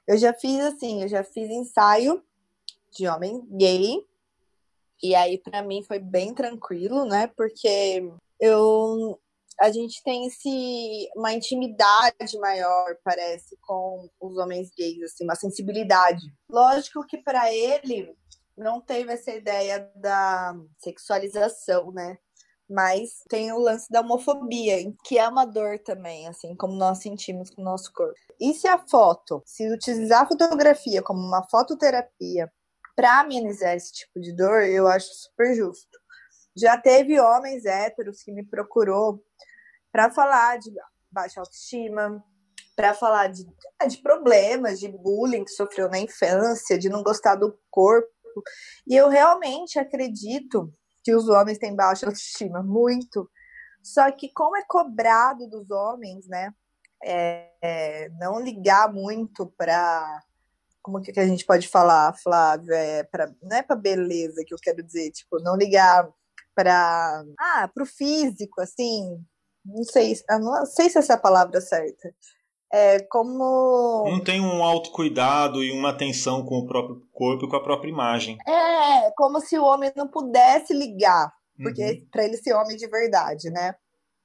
Eu 0.07 0.19
já 0.19 0.33
fiz 0.35 0.61
assim, 0.61 1.03
eu 1.03 1.09
já 1.09 1.25
fiz 1.25 1.51
ensaio 1.51 2.23
de 2.97 3.07
homem 3.07 3.47
gay. 3.51 4.05
E 5.03 5.15
aí 5.15 5.39
para 5.39 5.63
mim 5.63 5.83
foi 5.83 5.99
bem 5.99 6.35
tranquilo, 6.35 7.05
né? 7.05 7.27
Porque 7.37 8.11
eu 8.41 9.19
a 9.59 9.71
gente 9.71 10.03
tem 10.03 10.27
esse 10.27 11.09
uma 11.17 11.33
intimidade 11.33 12.39
maior, 12.39 12.97
parece, 13.03 13.57
com 13.63 14.09
os 14.21 14.37
homens 14.37 14.71
gays, 14.77 15.03
assim, 15.03 15.25
uma 15.25 15.35
sensibilidade. 15.35 16.27
Lógico 16.51 17.07
que 17.07 17.19
para 17.19 17.53
ele 17.53 18.15
não 18.57 18.81
teve 18.81 19.13
essa 19.13 19.33
ideia 19.33 19.91
da 19.95 20.55
sexualização, 20.79 21.91
né? 21.91 22.19
Mas 22.69 23.23
tem 23.29 23.53
o 23.53 23.59
lance 23.59 23.91
da 23.91 24.01
homofobia, 24.01 24.77
que 25.05 25.19
é 25.19 25.29
uma 25.29 25.45
dor 25.45 25.79
também, 25.79 26.27
assim 26.27 26.55
como 26.57 26.75
nós 26.75 26.99
sentimos 26.99 27.49
com 27.51 27.63
o 27.63 27.65
nosso 27.65 27.93
corpo. 27.93 28.19
E 28.41 28.53
se 28.55 28.67
a 28.67 28.77
foto, 28.77 29.43
se 29.47 29.73
utilizar 29.73 30.23
a 30.23 30.27
fotografia 30.27 31.01
como 31.01 31.21
uma 31.21 31.45
fototerapia 31.49 32.53
para 32.97 33.21
amenizar 33.21 33.77
esse 33.77 33.93
tipo 33.93 34.19
de 34.19 34.33
dor, 34.33 34.63
eu 34.63 34.89
acho 34.89 35.07
super 35.13 35.55
justo. 35.55 35.99
Já 36.57 36.79
teve 36.79 37.21
homens 37.21 37.67
héteros 37.67 38.23
que 38.23 38.33
me 38.33 38.43
procurou 38.43 39.23
para 39.93 40.11
falar 40.11 40.59
de 40.59 40.73
baixa 41.11 41.41
autoestima, 41.41 42.25
para 42.75 42.95
falar 42.95 43.29
de, 43.29 43.47
de 43.89 43.99
problemas, 43.99 44.81
de 44.81 44.89
bullying 44.89 45.45
que 45.45 45.51
sofreu 45.51 45.91
na 45.91 45.99
infância, 45.99 46.79
de 46.79 46.89
não 46.89 47.03
gostar 47.03 47.35
do 47.37 47.59
corpo. 47.71 48.09
E 48.87 48.97
eu 48.97 49.09
realmente 49.09 49.79
acredito 49.79 50.73
que 51.05 51.15
os 51.15 51.29
homens 51.29 51.59
têm 51.59 51.77
baixa 51.77 52.07
autoestima, 52.07 52.63
muito. 52.63 53.31
Só 53.83 54.11
que 54.11 54.33
como 54.33 54.57
é 54.57 54.65
cobrado 54.67 55.47
dos 55.49 55.71
homens, 55.71 56.27
né? 56.27 56.53
É, 57.05 57.51
é, 57.63 58.09
não 58.19 58.41
ligar 58.41 58.93
muito 58.93 59.47
para 59.57 60.23
como 60.87 61.03
que 61.03 61.19
a 61.19 61.27
gente 61.27 61.45
pode 61.45 61.67
falar, 61.67 62.17
Flávia, 62.17 62.77
é 62.77 63.03
pra, 63.03 63.29
não 63.43 63.57
é 63.57 63.61
para 63.61 63.75
beleza 63.75 64.45
que 64.47 64.55
eu 64.55 64.59
quero 64.63 64.85
dizer, 64.85 65.11
tipo, 65.11 65.43
não 65.43 65.57
ligar 65.57 66.09
para 66.55 67.25
ah, 67.37 67.69
pro 67.75 67.85
físico, 67.85 68.61
assim, 68.61 69.21
não 69.65 69.83
sei, 69.83 70.15
não 70.31 70.65
sei 70.65 70.89
se 70.89 70.97
essa 70.97 71.15
é 71.15 71.17
a 71.17 71.21
palavra 71.21 71.61
certa. 71.61 72.15
É 72.73 73.01
como. 73.01 74.05
Não 74.09 74.23
tem 74.23 74.41
um 74.41 74.63
autocuidado 74.63 75.65
e 75.65 75.73
uma 75.73 75.91
atenção 75.91 76.45
com 76.45 76.59
o 76.59 76.67
próprio 76.67 77.03
corpo 77.13 77.47
e 77.47 77.49
com 77.49 77.57
a 77.57 77.63
própria 77.63 77.91
imagem. 77.91 78.39
É, 78.47 79.11
como 79.17 79.41
se 79.41 79.59
o 79.59 79.65
homem 79.65 79.91
não 79.97 80.07
pudesse 80.07 80.73
ligar. 80.73 81.33
Porque 81.61 81.83
uhum. 81.83 82.07
para 82.13 82.25
ele 82.25 82.37
ser 82.37 82.55
homem 82.55 82.77
de 82.77 82.87
verdade, 82.87 83.51
né? 83.51 83.75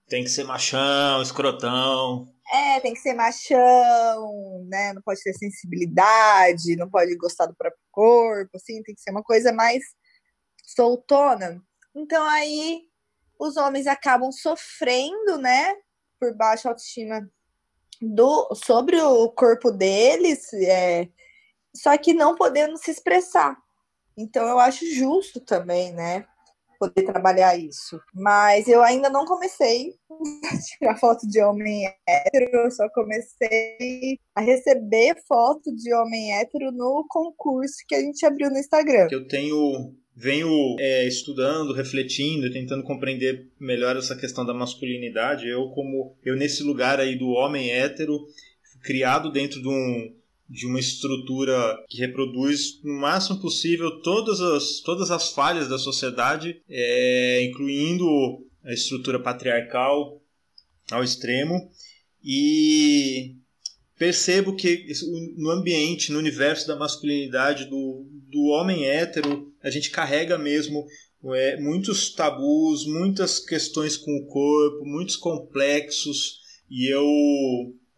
Tem 0.07 0.23
que 0.23 0.29
ser 0.29 0.43
machão, 0.43 1.21
escrotão. 1.21 2.27
É, 2.51 2.81
tem 2.81 2.93
que 2.93 2.99
ser 2.99 3.13
machão, 3.13 4.65
né? 4.67 4.91
Não 4.91 5.01
pode 5.01 5.21
ter 5.23 5.33
sensibilidade, 5.33 6.75
não 6.75 6.89
pode 6.89 7.15
gostar 7.15 7.45
do 7.45 7.55
próprio 7.55 7.81
corpo, 7.89 8.51
assim, 8.55 8.83
tem 8.83 8.93
que 8.93 9.01
ser 9.01 9.11
uma 9.11 9.23
coisa 9.23 9.53
mais 9.53 9.81
soltona. 10.65 11.63
Então 11.95 12.23
aí 12.25 12.81
os 13.39 13.55
homens 13.55 13.87
acabam 13.87 14.31
sofrendo, 14.31 15.37
né? 15.37 15.73
Por 16.19 16.35
baixa 16.35 16.67
autoestima 16.67 17.25
do, 18.01 18.53
sobre 18.55 18.99
o 18.99 19.29
corpo 19.29 19.71
deles, 19.71 20.51
é, 20.53 21.07
só 21.75 21.97
que 21.97 22.13
não 22.13 22.35
podendo 22.35 22.77
se 22.77 22.91
expressar. 22.91 23.55
Então 24.17 24.45
eu 24.47 24.59
acho 24.59 24.85
justo 24.93 25.39
também, 25.39 25.93
né? 25.93 26.27
Poder 26.81 27.03
trabalhar 27.03 27.55
isso. 27.55 27.99
Mas 28.11 28.67
eu 28.67 28.81
ainda 28.81 29.07
não 29.07 29.23
comecei 29.23 29.93
a 30.09 30.57
tirar 30.79 30.97
foto 30.97 31.27
de 31.27 31.39
homem 31.43 31.85
hétero, 32.07 32.49
eu 32.51 32.71
só 32.71 32.89
comecei 32.89 34.17
a 34.33 34.41
receber 34.41 35.15
foto 35.27 35.71
de 35.75 35.93
homem 35.93 36.33
hétero 36.33 36.71
no 36.71 37.05
concurso 37.07 37.75
que 37.87 37.93
a 37.93 37.99
gente 37.99 38.25
abriu 38.25 38.49
no 38.49 38.57
Instagram. 38.57 39.09
Eu 39.11 39.27
tenho 39.27 39.93
venho 40.15 40.75
é, 40.79 41.07
estudando, 41.07 41.71
refletindo, 41.71 42.51
tentando 42.51 42.83
compreender 42.83 43.47
melhor 43.59 43.95
essa 43.95 44.15
questão 44.15 44.43
da 44.43 44.53
masculinidade. 44.53 45.47
Eu 45.47 45.69
como 45.69 46.15
eu 46.25 46.35
nesse 46.35 46.63
lugar 46.63 46.99
aí 46.99 47.15
do 47.15 47.29
homem 47.29 47.71
hétero, 47.71 48.19
criado 48.83 49.31
dentro 49.31 49.61
de 49.61 49.69
um 49.69 50.20
de 50.51 50.67
uma 50.67 50.81
estrutura 50.81 51.77
que 51.89 51.97
reproduz 51.97 52.81
no 52.83 52.99
máximo 52.99 53.39
possível 53.39 54.01
todas 54.01 54.41
as, 54.41 54.81
todas 54.81 55.09
as 55.09 55.31
falhas 55.31 55.69
da 55.69 55.77
sociedade, 55.77 56.61
é, 56.69 57.41
incluindo 57.43 58.05
a 58.61 58.73
estrutura 58.73 59.17
patriarcal 59.17 60.21
ao 60.91 61.01
extremo. 61.01 61.71
E 62.21 63.37
percebo 63.97 64.53
que 64.53 64.85
no 65.37 65.51
ambiente, 65.51 66.11
no 66.11 66.19
universo 66.19 66.67
da 66.67 66.75
masculinidade, 66.75 67.69
do, 67.69 68.05
do 68.29 68.43
homem 68.47 68.85
hétero, 68.85 69.53
a 69.63 69.69
gente 69.69 69.89
carrega 69.89 70.37
mesmo 70.37 70.85
é, 71.33 71.57
muitos 71.61 72.13
tabus, 72.13 72.85
muitas 72.85 73.39
questões 73.39 73.95
com 73.95 74.11
o 74.17 74.25
corpo, 74.25 74.83
muitos 74.85 75.15
complexos. 75.15 76.41
E 76.69 76.93
eu, 76.93 77.05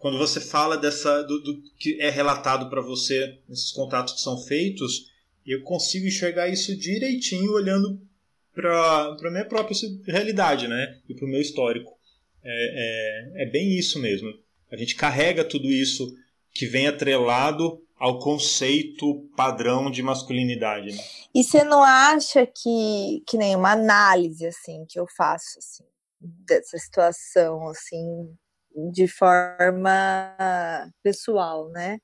quando 0.03 0.17
você 0.17 0.41
fala 0.41 0.77
dessa 0.77 1.23
do, 1.23 1.41
do 1.41 1.63
que 1.79 1.97
é 2.01 2.09
relatado 2.09 2.69
para 2.69 2.81
você, 2.81 3.39
esses 3.49 3.71
contatos 3.71 4.15
que 4.15 4.19
são 4.19 4.37
feitos, 4.37 5.09
eu 5.47 5.63
consigo 5.63 6.05
enxergar 6.05 6.49
isso 6.49 6.75
direitinho 6.75 7.53
olhando 7.53 8.01
para 8.53 9.15
a 9.17 9.31
minha 9.31 9.45
própria 9.45 9.73
realidade, 10.05 10.67
né? 10.67 10.99
E 11.07 11.13
para 11.13 11.25
o 11.25 11.29
meu 11.29 11.39
histórico. 11.39 11.97
É, 12.43 13.37
é, 13.37 13.43
é 13.43 13.45
bem 13.45 13.77
isso 13.79 13.97
mesmo. 13.97 14.27
A 14.69 14.75
gente 14.75 14.93
carrega 14.93 15.45
tudo 15.45 15.69
isso 15.69 16.13
que 16.53 16.65
vem 16.65 16.85
atrelado 16.85 17.81
ao 17.97 18.19
conceito 18.19 19.29
padrão 19.37 19.89
de 19.89 20.03
masculinidade. 20.03 20.91
Né? 20.91 21.01
E 21.33 21.45
você 21.45 21.63
não 21.63 21.81
acha 21.81 22.45
que, 22.45 23.23
que 23.25 23.37
nenhuma 23.37 23.71
análise 23.71 24.45
assim 24.45 24.85
que 24.85 24.99
eu 24.99 25.07
faço 25.15 25.59
assim, 25.59 25.85
dessa 26.19 26.77
situação 26.77 27.69
assim 27.69 28.35
de 28.91 29.07
forma 29.07 30.91
pessoal, 31.01 31.69
né? 31.69 31.99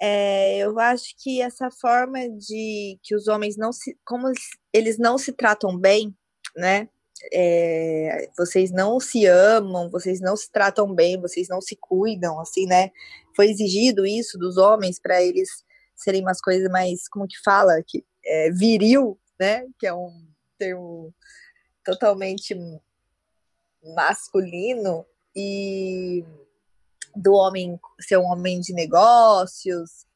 É, 0.00 0.58
eu 0.58 0.78
acho 0.78 1.14
que 1.18 1.40
essa 1.40 1.70
forma 1.70 2.28
de 2.28 2.98
que 3.02 3.14
os 3.14 3.28
homens 3.28 3.56
não 3.56 3.72
se, 3.72 3.96
como 4.04 4.30
eles 4.72 4.98
não 4.98 5.16
se 5.16 5.32
tratam 5.32 5.76
bem, 5.78 6.14
né? 6.54 6.88
é, 7.32 8.28
vocês 8.36 8.70
não 8.70 9.00
se 9.00 9.26
amam, 9.26 9.90
vocês 9.90 10.20
não 10.20 10.36
se 10.36 10.50
tratam 10.50 10.92
bem, 10.94 11.20
vocês 11.20 11.48
não 11.48 11.60
se 11.60 11.76
cuidam, 11.76 12.38
assim, 12.40 12.66
né? 12.66 12.90
Foi 13.34 13.48
exigido 13.50 14.06
isso 14.06 14.38
dos 14.38 14.56
homens 14.56 14.98
para 14.98 15.22
eles 15.22 15.64
serem 15.94 16.22
umas 16.22 16.40
coisas 16.40 16.70
mais, 16.70 17.08
como 17.08 17.26
que 17.26 17.40
fala, 17.42 17.82
que 17.86 18.04
é, 18.24 18.50
viril, 18.50 19.18
né? 19.38 19.66
Que 19.78 19.86
é 19.86 19.94
um 19.94 20.26
termo 20.58 21.14
totalmente 21.84 22.54
masculino 23.94 25.06
e 25.36 26.24
do 27.14 27.34
homem 27.34 27.78
ser 28.00 28.16
um 28.16 28.24
homem 28.24 28.60
de 28.60 28.72
negócios 28.72 30.06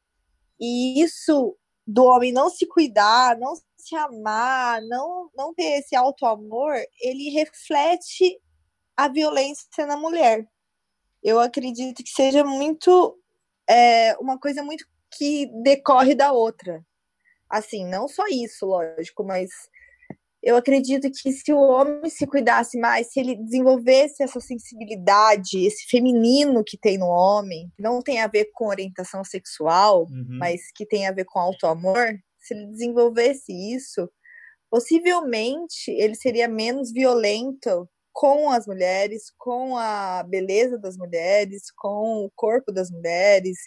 e 0.59 1.01
isso 1.01 1.57
do 1.85 2.05
homem 2.05 2.31
não 2.31 2.49
se 2.49 2.65
cuidar, 2.67 3.37
não 3.37 3.53
se 3.75 3.95
amar, 3.95 4.81
não, 4.83 5.29
não 5.35 5.53
ter 5.53 5.79
esse 5.79 5.95
auto-amor, 5.95 6.75
ele 7.01 7.29
reflete 7.29 8.39
a 8.95 9.07
violência 9.07 9.85
na 9.87 9.97
mulher. 9.97 10.47
Eu 11.23 11.39
acredito 11.39 12.03
que 12.03 12.09
seja 12.09 12.43
muito 12.43 13.19
é, 13.67 14.15
uma 14.17 14.39
coisa 14.39 14.63
muito 14.63 14.85
que 15.17 15.47
decorre 15.63 16.13
da 16.15 16.31
outra. 16.31 16.85
Assim, 17.49 17.85
não 17.85 18.07
só 18.07 18.25
isso, 18.27 18.65
lógico, 18.65 19.23
mas 19.23 19.49
eu 20.43 20.55
acredito 20.55 21.09
que 21.11 21.31
se 21.31 21.53
o 21.53 21.59
homem 21.59 22.09
se 22.09 22.25
cuidasse 22.25 22.79
mais, 22.79 23.11
se 23.11 23.19
ele 23.19 23.35
desenvolvesse 23.35 24.23
essa 24.23 24.39
sensibilidade, 24.39 25.65
esse 25.65 25.85
feminino 25.87 26.63
que 26.63 26.77
tem 26.77 26.97
no 26.97 27.07
homem, 27.07 27.69
que 27.75 27.83
não 27.83 28.01
tem 28.01 28.21
a 28.21 28.27
ver 28.27 28.49
com 28.53 28.67
orientação 28.67 29.23
sexual, 29.23 30.07
uhum. 30.09 30.37
mas 30.39 30.61
que 30.75 30.85
tem 30.85 31.07
a 31.07 31.11
ver 31.11 31.25
com 31.25 31.39
auto-amor, 31.39 32.17
se 32.39 32.55
ele 32.55 32.65
desenvolvesse 32.67 33.53
isso, 33.53 34.09
possivelmente 34.69 35.91
ele 35.91 36.15
seria 36.15 36.47
menos 36.47 36.91
violento 36.91 37.87
com 38.13 38.49
as 38.49 38.65
mulheres, 38.67 39.31
com 39.37 39.77
a 39.77 40.23
beleza 40.23 40.77
das 40.77 40.97
mulheres, 40.97 41.71
com 41.77 42.25
o 42.25 42.31
corpo 42.35 42.71
das 42.71 42.89
mulheres, 42.89 43.57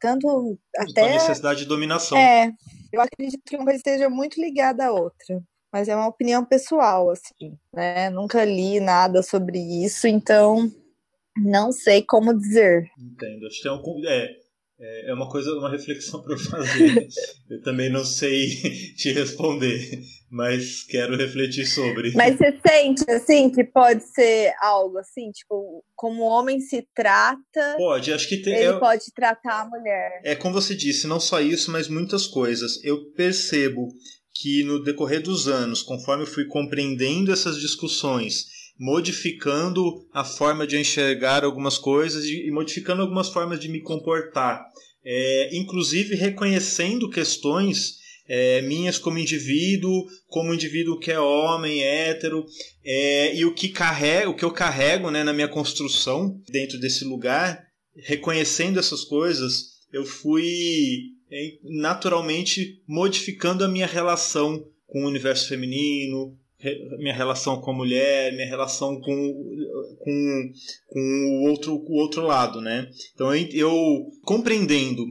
tanto 0.00 0.58
até 0.76 1.02
a 1.02 1.12
necessidade 1.12 1.60
de 1.60 1.66
dominação. 1.66 2.18
É, 2.18 2.50
eu 2.92 3.00
acredito 3.00 3.40
que 3.44 3.56
uma 3.56 3.64
coisa 3.64 3.76
esteja 3.76 4.08
muito 4.08 4.40
ligada 4.40 4.86
à 4.86 4.92
outra, 4.92 5.40
mas 5.72 5.88
é 5.88 5.94
uma 5.94 6.08
opinião 6.08 6.44
pessoal 6.44 7.10
assim, 7.10 7.58
né? 7.72 8.10
Nunca 8.10 8.44
li 8.44 8.80
nada 8.80 9.22
sobre 9.22 9.58
isso, 9.84 10.06
então 10.06 10.70
Não 11.44 11.72
sei 11.72 12.02
como 12.02 12.36
dizer. 12.36 12.90
Entendo. 12.98 13.46
Acho 13.46 13.62
que 13.62 13.68
é 13.68 13.72
um. 13.72 13.82
É, 14.80 15.10
é 15.10 15.14
uma 15.14 15.28
coisa, 15.28 15.52
uma 15.54 15.70
reflexão 15.70 16.22
para 16.22 16.34
eu 16.34 16.38
fazer. 16.38 17.08
eu 17.50 17.62
também 17.62 17.90
não 17.90 18.04
sei 18.04 18.48
te 18.96 19.12
responder, 19.12 20.00
mas 20.30 20.84
quero 20.84 21.16
refletir 21.16 21.66
sobre. 21.66 22.12
Mas 22.14 22.36
você 22.36 22.58
sente 22.66 23.10
assim 23.10 23.50
que 23.50 23.64
pode 23.64 24.04
ser 24.04 24.52
algo 24.60 24.98
assim, 24.98 25.30
tipo, 25.30 25.84
como 25.96 26.22
o 26.22 26.28
homem 26.28 26.60
se 26.60 26.86
trata? 26.94 27.74
Pode, 27.76 28.12
acho 28.12 28.28
que 28.28 28.38
tem, 28.38 28.54
ele 28.54 28.76
é, 28.76 28.78
pode 28.78 29.12
tratar 29.12 29.62
a 29.62 29.68
mulher. 29.68 30.20
É 30.24 30.36
como 30.36 30.54
você 30.54 30.74
disse, 30.74 31.06
não 31.06 31.18
só 31.18 31.40
isso, 31.40 31.70
mas 31.72 31.88
muitas 31.88 32.26
coisas. 32.26 32.82
Eu 32.84 33.12
percebo 33.12 33.88
que 34.34 34.62
no 34.62 34.82
decorrer 34.82 35.22
dos 35.22 35.48
anos, 35.48 35.82
conforme 35.82 36.26
fui 36.26 36.44
compreendendo 36.46 37.32
essas 37.32 37.60
discussões, 37.60 38.46
modificando 38.78 40.06
a 40.12 40.24
forma 40.24 40.66
de 40.66 40.78
enxergar 40.78 41.44
algumas 41.44 41.76
coisas 41.76 42.24
e 42.24 42.50
modificando 42.50 43.02
algumas 43.02 43.28
formas 43.28 43.58
de 43.58 43.68
me 43.68 43.80
comportar, 43.80 44.64
é, 45.04 45.56
inclusive 45.56 46.14
reconhecendo 46.14 47.10
questões 47.10 47.98
é, 48.28 48.60
minhas 48.62 48.98
como 48.98 49.18
indivíduo, 49.18 50.06
como 50.28 50.52
indivíduo 50.52 50.98
que 50.98 51.10
é 51.10 51.18
homem, 51.18 51.82
hétero, 51.82 52.44
é, 52.84 53.34
e 53.34 53.44
o 53.44 53.54
que 53.54 53.70
carrego, 53.70 54.32
o 54.32 54.34
que 54.36 54.44
eu 54.44 54.50
carrego 54.50 55.10
né, 55.10 55.24
na 55.24 55.32
minha 55.32 55.48
construção 55.48 56.38
dentro 56.48 56.78
desse 56.78 57.04
lugar, 57.04 57.66
reconhecendo 57.96 58.78
essas 58.78 59.02
coisas, 59.02 59.78
eu 59.92 60.04
fui 60.04 61.17
naturalmente 61.62 62.82
modificando 62.86 63.64
a 63.64 63.68
minha 63.68 63.86
relação 63.86 64.64
com 64.86 65.04
o 65.04 65.08
universo 65.08 65.48
feminino, 65.48 66.36
minha 66.98 67.14
relação 67.14 67.60
com 67.60 67.70
a 67.70 67.74
mulher, 67.74 68.32
minha 68.32 68.46
relação 68.46 69.00
com, 69.00 69.34
com, 69.98 70.52
com 70.88 71.00
o, 71.00 71.50
outro, 71.50 71.74
o 71.74 71.94
outro 71.94 72.22
lado, 72.22 72.60
né? 72.60 72.88
Então 73.14 73.34
eu, 73.34 74.10
compreendendo 74.22 75.06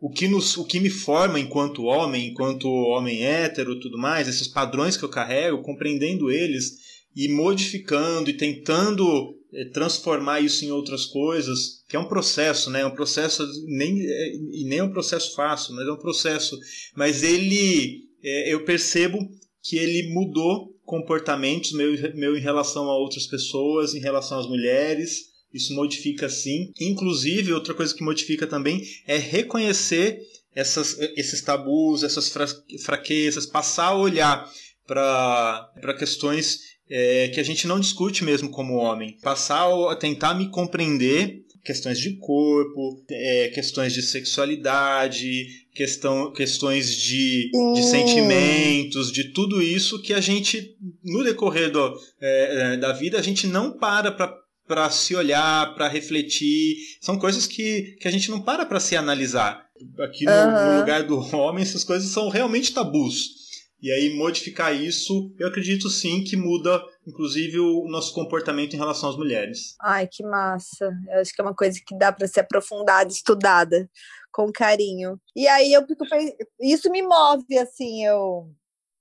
o 0.00 0.10
que, 0.10 0.28
nos, 0.28 0.56
o 0.56 0.64
que 0.64 0.80
me 0.80 0.88
forma 0.88 1.38
enquanto 1.38 1.84
homem, 1.84 2.28
enquanto 2.28 2.68
homem 2.68 3.24
hétero 3.24 3.80
tudo 3.80 3.98
mais, 3.98 4.28
esses 4.28 4.48
padrões 4.48 4.96
que 4.96 5.04
eu 5.04 5.08
carrego, 5.08 5.62
compreendendo 5.62 6.30
eles 6.30 7.04
e 7.14 7.28
modificando 7.28 8.30
e 8.30 8.34
tentando 8.34 9.04
é, 9.04 9.35
transformar 9.72 10.40
isso 10.40 10.64
em 10.64 10.70
outras 10.70 11.06
coisas, 11.06 11.82
que 11.88 11.96
é 11.96 11.98
um 11.98 12.08
processo, 12.08 12.70
né? 12.70 12.80
É 12.80 12.86
um 12.86 12.94
processo 12.94 13.46
nem 13.66 14.00
é, 14.00 14.36
e 14.36 14.64
nem 14.68 14.80
é 14.80 14.84
um 14.84 14.92
processo 14.92 15.34
fácil, 15.34 15.74
mas 15.74 15.86
é 15.86 15.92
um 15.92 15.98
processo. 15.98 16.58
Mas 16.94 17.22
ele, 17.22 18.04
é, 18.22 18.52
eu 18.52 18.64
percebo 18.64 19.18
que 19.62 19.76
ele 19.76 20.12
mudou 20.12 20.74
comportamentos 20.84 21.72
meu, 21.72 21.92
meu 22.14 22.36
em 22.36 22.40
relação 22.40 22.88
a 22.88 22.96
outras 22.96 23.26
pessoas, 23.26 23.94
em 23.94 24.00
relação 24.00 24.38
às 24.38 24.48
mulheres. 24.48 25.34
Isso 25.52 25.74
modifica 25.74 26.28
sim. 26.28 26.70
Inclusive, 26.80 27.52
outra 27.52 27.74
coisa 27.74 27.94
que 27.94 28.04
modifica 28.04 28.46
também 28.46 28.82
é 29.06 29.16
reconhecer 29.16 30.20
essas, 30.54 30.98
esses 31.16 31.40
tabus, 31.42 32.02
essas 32.02 32.32
fraquezas, 32.82 33.46
passar 33.46 33.88
a 33.88 33.96
olhar 33.96 34.50
para 34.86 35.96
questões 35.98 36.75
é, 36.88 37.28
que 37.28 37.40
a 37.40 37.42
gente 37.42 37.66
não 37.66 37.80
discute 37.80 38.24
mesmo 38.24 38.50
como 38.50 38.76
homem. 38.76 39.16
Passar 39.22 39.66
a 39.90 39.96
tentar 39.96 40.34
me 40.34 40.48
compreender 40.48 41.44
questões 41.64 41.98
de 41.98 42.12
corpo, 42.12 43.02
é, 43.10 43.48
questões 43.48 43.92
de 43.92 44.00
sexualidade, 44.00 45.66
questão, 45.74 46.32
questões 46.32 46.94
de, 46.94 47.50
de 47.74 47.82
sentimentos, 47.82 49.10
de 49.10 49.32
tudo 49.32 49.60
isso 49.60 50.00
que 50.00 50.14
a 50.14 50.20
gente, 50.20 50.76
no 51.04 51.24
decorrer 51.24 51.70
do, 51.72 51.98
é, 52.20 52.74
é 52.74 52.76
da 52.76 52.92
vida, 52.92 53.18
a 53.18 53.22
gente 53.22 53.46
não 53.46 53.72
para 53.76 54.12
para 54.66 54.90
se 54.90 55.14
olhar, 55.14 55.74
para 55.74 55.86
refletir. 55.86 56.76
São 57.00 57.16
coisas 57.16 57.46
que, 57.46 57.96
que 58.00 58.08
a 58.08 58.10
gente 58.10 58.30
não 58.30 58.40
para 58.40 58.66
para 58.66 58.80
se 58.80 58.96
analisar. 58.96 59.64
Aqui 60.00 60.24
no, 60.24 60.32
uhum. 60.32 60.72
no 60.72 60.80
lugar 60.80 61.04
do 61.04 61.18
homem, 61.36 61.62
essas 61.62 61.84
coisas 61.84 62.10
são 62.10 62.28
realmente 62.28 62.72
tabus. 62.72 63.45
E 63.80 63.92
aí 63.92 64.14
modificar 64.16 64.74
isso, 64.74 65.34
eu 65.38 65.48
acredito 65.48 65.90
sim 65.90 66.24
que 66.24 66.36
muda, 66.36 66.82
inclusive, 67.06 67.58
o 67.58 67.86
nosso 67.88 68.14
comportamento 68.14 68.74
em 68.74 68.78
relação 68.78 69.10
às 69.10 69.16
mulheres. 69.16 69.76
Ai, 69.80 70.08
que 70.10 70.22
massa. 70.22 70.90
Eu 71.10 71.20
acho 71.20 71.34
que 71.34 71.40
é 71.40 71.44
uma 71.44 71.54
coisa 71.54 71.78
que 71.86 71.96
dá 71.96 72.10
para 72.10 72.26
ser 72.26 72.40
aprofundada, 72.40 73.10
estudada 73.10 73.88
com 74.32 74.50
carinho. 74.52 75.20
E 75.34 75.46
aí 75.46 75.72
eu 75.72 75.86
fico 75.86 76.04
isso 76.60 76.90
me 76.90 77.02
move 77.02 77.58
assim, 77.58 78.04
eu 78.04 78.50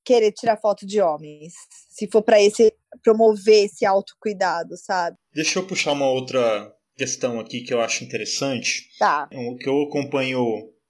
querer 0.06 0.32
tirar 0.32 0.58
foto 0.58 0.86
de 0.86 1.02
homens, 1.02 1.54
se 1.90 2.08
for 2.12 2.22
para 2.22 2.42
esse 2.42 2.72
promover 3.04 3.66
esse 3.66 3.86
autocuidado, 3.86 4.78
sabe? 4.78 5.18
Deixa 5.34 5.60
eu 5.60 5.66
puxar 5.66 5.94
uma 5.94 6.08
outra 6.08 6.72
questão 6.96 7.40
aqui 7.40 7.62
que 7.62 7.74
eu 7.74 7.82
acho 7.82 8.04
interessante. 8.04 8.88
Tá. 8.98 9.28
O 9.34 9.58
que 9.58 9.68
eu 9.68 9.82
acompanho 9.82 10.40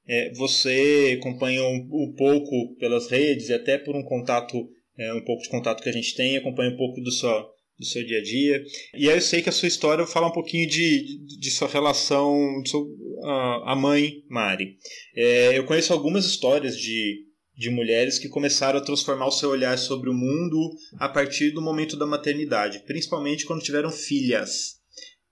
é, 0.07 0.31
você 0.33 1.17
acompanha 1.19 1.63
um, 1.63 1.87
um, 1.91 2.13
pouco 2.15 2.75
pelas 2.75 3.07
redes 3.09 3.49
e 3.49 3.53
até 3.53 3.77
por 3.77 3.95
um 3.95 4.03
contato, 4.03 4.69
é, 4.97 5.13
um 5.13 5.23
pouco 5.23 5.43
de 5.43 5.49
contato 5.49 5.81
que 5.81 5.89
a 5.89 5.93
gente 5.93 6.15
tem, 6.15 6.37
acompanha 6.37 6.71
um 6.71 6.77
pouco 6.77 7.01
do 7.01 7.11
seu, 7.11 7.45
do 7.79 7.85
seu 7.85 8.05
dia 8.05 8.19
a 8.19 8.23
dia. 8.23 8.63
E 8.93 9.09
aí 9.09 9.17
eu 9.17 9.21
sei 9.21 9.41
que 9.41 9.49
a 9.49 9.51
sua 9.51 9.67
história 9.67 10.05
fala 10.05 10.27
um 10.27 10.33
pouquinho 10.33 10.69
de, 10.69 11.25
de, 11.25 11.39
de 11.39 11.51
sua 11.51 11.67
relação, 11.67 12.61
de 12.61 12.69
sua, 12.69 12.85
a, 13.23 13.73
a 13.73 13.75
mãe 13.75 14.23
Mari. 14.29 14.77
É, 15.15 15.57
eu 15.57 15.65
conheço 15.65 15.91
algumas 15.91 16.25
histórias 16.25 16.77
de, 16.77 17.23
de 17.57 17.71
mulheres 17.71 18.19
que 18.19 18.29
começaram 18.29 18.77
a 18.77 18.83
transformar 18.83 19.25
o 19.25 19.31
seu 19.31 19.49
olhar 19.49 19.75
sobre 19.77 20.09
o 20.09 20.13
mundo 20.13 20.71
a 20.99 21.09
partir 21.09 21.49
do 21.49 21.61
momento 21.61 21.97
da 21.97 22.05
maternidade, 22.05 22.83
principalmente 22.85 23.45
quando 23.45 23.63
tiveram 23.63 23.89
filhas. 23.89 24.75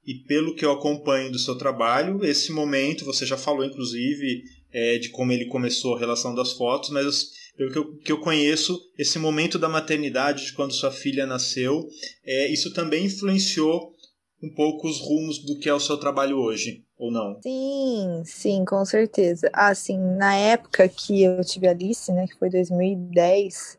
E 0.06 0.16
pelo 0.26 0.56
que 0.56 0.66
eu 0.66 0.72
acompanho 0.72 1.32
do 1.32 1.40
seu 1.40 1.58
trabalho, 1.58 2.26
esse 2.26 2.52
momento, 2.52 3.06
você 3.06 3.26
já 3.26 3.38
falou 3.38 3.64
inclusive 3.64 4.44
é, 4.74 4.98
de 4.98 5.10
como 5.10 5.32
ele 5.32 5.46
começou 5.46 5.96
a 5.96 6.00
relação 6.00 6.34
das 6.34 6.54
fotos, 6.54 6.90
mas 6.90 7.32
pelo 7.56 7.72
que 7.72 7.78
eu, 7.78 7.98
que 7.98 8.12
eu 8.12 8.20
conheço, 8.20 8.80
esse 8.98 9.20
momento 9.20 9.60
da 9.60 9.70
maternidade, 9.70 10.46
de 10.46 10.54
quando 10.54 10.74
sua 10.74 10.92
filha 10.92 11.26
nasceu, 11.26 11.88
é, 12.26 12.52
isso 12.52 12.74
também 12.74 13.06
influenciou 13.06 13.94
um 14.42 14.50
pouco 14.54 14.88
os 14.90 15.00
rumos 15.00 15.40
do 15.46 15.58
que 15.60 15.70
é 15.70 15.74
o 15.74 15.80
seu 15.80 15.98
trabalho 15.98 16.38
hoje, 16.38 16.84
ou 16.98 17.12
não? 17.12 17.40
Sim, 17.42 18.24
sim, 18.26 18.66
com 18.66 18.84
certeza. 18.84 19.50
Assim, 19.54 19.98
na 20.18 20.36
época 20.36 20.90
que 20.90 21.24
eu 21.24 21.42
tive 21.46 21.68
a 21.68 21.72
Alice, 21.72 22.12
né, 22.12 22.28
que 22.28 22.38
foi 22.38 22.50
2010, 22.50 23.78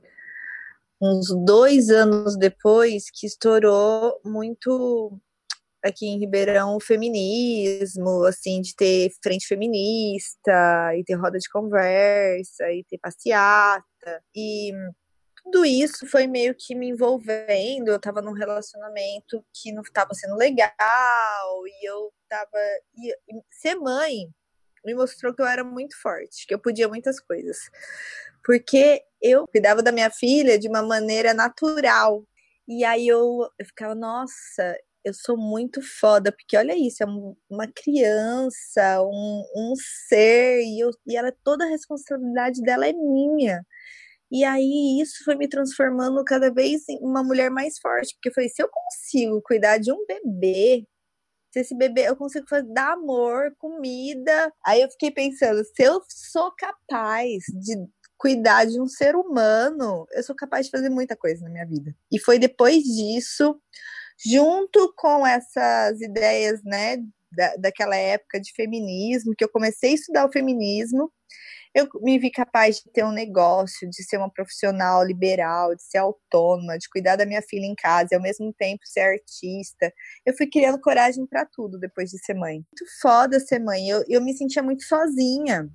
uns 1.02 1.26
dois 1.44 1.90
anos 1.90 2.36
depois 2.36 3.10
que 3.10 3.26
estourou 3.26 4.18
muito 4.24 5.12
aqui 5.84 6.06
em 6.06 6.18
Ribeirão 6.18 6.76
o 6.76 6.80
feminismo, 6.80 8.24
assim, 8.24 8.60
de 8.62 8.74
ter 8.74 9.10
frente 9.22 9.46
feminista, 9.46 10.96
e 10.96 11.04
ter 11.04 11.14
roda 11.14 11.38
de 11.38 11.48
conversa, 11.50 12.72
e 12.72 12.82
ter 12.84 12.98
passeata. 12.98 13.84
E 14.34 14.72
tudo 15.44 15.66
isso 15.66 16.06
foi 16.06 16.26
meio 16.26 16.54
que 16.58 16.74
me 16.74 16.88
envolvendo. 16.88 17.88
Eu 17.88 18.00
tava 18.00 18.22
num 18.22 18.32
relacionamento 18.32 19.44
que 19.52 19.72
não 19.72 19.82
tava 19.92 20.14
sendo 20.14 20.36
legal, 20.36 20.72
e 21.66 21.88
eu 21.88 22.10
tava. 22.28 22.58
E, 22.96 23.14
ser 23.50 23.74
mãe 23.74 24.28
me 24.84 24.94
mostrou 24.94 25.34
que 25.34 25.42
eu 25.42 25.46
era 25.46 25.64
muito 25.64 26.00
forte, 26.00 26.46
que 26.46 26.54
eu 26.54 26.58
podia 26.58 26.88
muitas 26.88 27.20
coisas. 27.20 27.58
Porque 28.44 29.02
eu 29.20 29.46
cuidava 29.48 29.82
da 29.82 29.92
minha 29.92 30.10
filha 30.10 30.58
de 30.58 30.68
uma 30.68 30.82
maneira 30.82 31.34
natural. 31.34 32.24
E 32.68 32.84
aí 32.84 33.06
eu, 33.08 33.48
eu 33.58 33.66
ficava, 33.66 33.94
nossa, 33.94 34.76
eu 35.04 35.12
sou 35.14 35.36
muito 35.36 35.80
foda, 35.82 36.32
porque 36.32 36.56
olha 36.56 36.76
isso, 36.76 37.02
é 37.02 37.06
uma 37.50 37.68
criança, 37.74 39.02
um, 39.02 39.44
um 39.54 39.74
ser, 40.08 40.62
e, 40.62 40.80
eu, 40.80 40.90
e 41.06 41.16
ela, 41.16 41.32
toda 41.44 41.64
a 41.64 41.68
responsabilidade 41.68 42.62
dela 42.62 42.86
é 42.86 42.92
minha. 42.92 43.64
E 44.32 44.44
aí 44.44 45.00
isso 45.00 45.24
foi 45.24 45.36
me 45.36 45.48
transformando 45.48 46.24
cada 46.24 46.52
vez 46.52 46.88
em 46.88 46.98
uma 47.00 47.22
mulher 47.22 47.50
mais 47.50 47.78
forte, 47.78 48.14
porque 48.14 48.30
eu 48.30 48.34
falei, 48.34 48.48
se 48.50 48.62
eu 48.62 48.68
consigo 48.68 49.42
cuidar 49.42 49.78
de 49.78 49.92
um 49.92 50.04
bebê, 50.06 50.86
se 51.52 51.60
esse 51.60 51.76
bebê 51.76 52.08
eu 52.08 52.16
consigo 52.16 52.46
fazer, 52.48 52.66
dar 52.72 52.94
amor, 52.94 53.54
comida. 53.58 54.52
Aí 54.66 54.82
eu 54.82 54.90
fiquei 54.90 55.12
pensando, 55.12 55.62
se 55.64 55.84
eu 55.84 56.02
sou 56.08 56.50
capaz 56.58 57.44
de 57.54 57.76
cuidar 58.18 58.64
de 58.64 58.80
um 58.80 58.88
ser 58.88 59.14
humano, 59.14 60.06
eu 60.12 60.22
sou 60.24 60.34
capaz 60.34 60.66
de 60.66 60.72
fazer 60.72 60.88
muita 60.90 61.16
coisa 61.16 61.44
na 61.44 61.50
minha 61.50 61.66
vida. 61.66 61.94
E 62.10 62.18
foi 62.18 62.38
depois 62.40 62.82
disso 62.82 63.56
junto 64.16 64.92
com 64.96 65.26
essas 65.26 66.00
ideias, 66.00 66.62
né, 66.64 66.98
da, 67.32 67.56
daquela 67.56 67.96
época 67.96 68.40
de 68.40 68.52
feminismo, 68.52 69.34
que 69.36 69.44
eu 69.44 69.48
comecei 69.48 69.90
a 69.90 69.94
estudar 69.94 70.26
o 70.26 70.32
feminismo, 70.32 71.10
eu 71.74 71.88
me 72.00 72.16
vi 72.20 72.30
capaz 72.30 72.76
de 72.76 72.90
ter 72.92 73.04
um 73.04 73.10
negócio, 73.10 73.90
de 73.90 74.04
ser 74.04 74.16
uma 74.16 74.30
profissional 74.30 75.04
liberal, 75.04 75.74
de 75.74 75.82
ser 75.82 75.98
autônoma, 75.98 76.78
de 76.78 76.88
cuidar 76.88 77.16
da 77.16 77.26
minha 77.26 77.42
filha 77.42 77.66
em 77.66 77.74
casa 77.74 78.10
e 78.12 78.14
ao 78.14 78.22
mesmo 78.22 78.52
tempo 78.52 78.80
ser 78.84 79.00
artista. 79.00 79.92
Eu 80.24 80.36
fui 80.36 80.46
criando 80.46 80.80
coragem 80.80 81.26
para 81.26 81.44
tudo 81.44 81.76
depois 81.76 82.10
de 82.10 82.24
ser 82.24 82.34
mãe. 82.34 82.54
Muito 82.58 82.86
foda 83.02 83.40
ser 83.40 83.58
mãe. 83.58 83.88
Eu, 83.88 84.04
eu 84.08 84.20
me 84.22 84.36
sentia 84.36 84.62
muito 84.62 84.84
sozinha. 84.84 85.68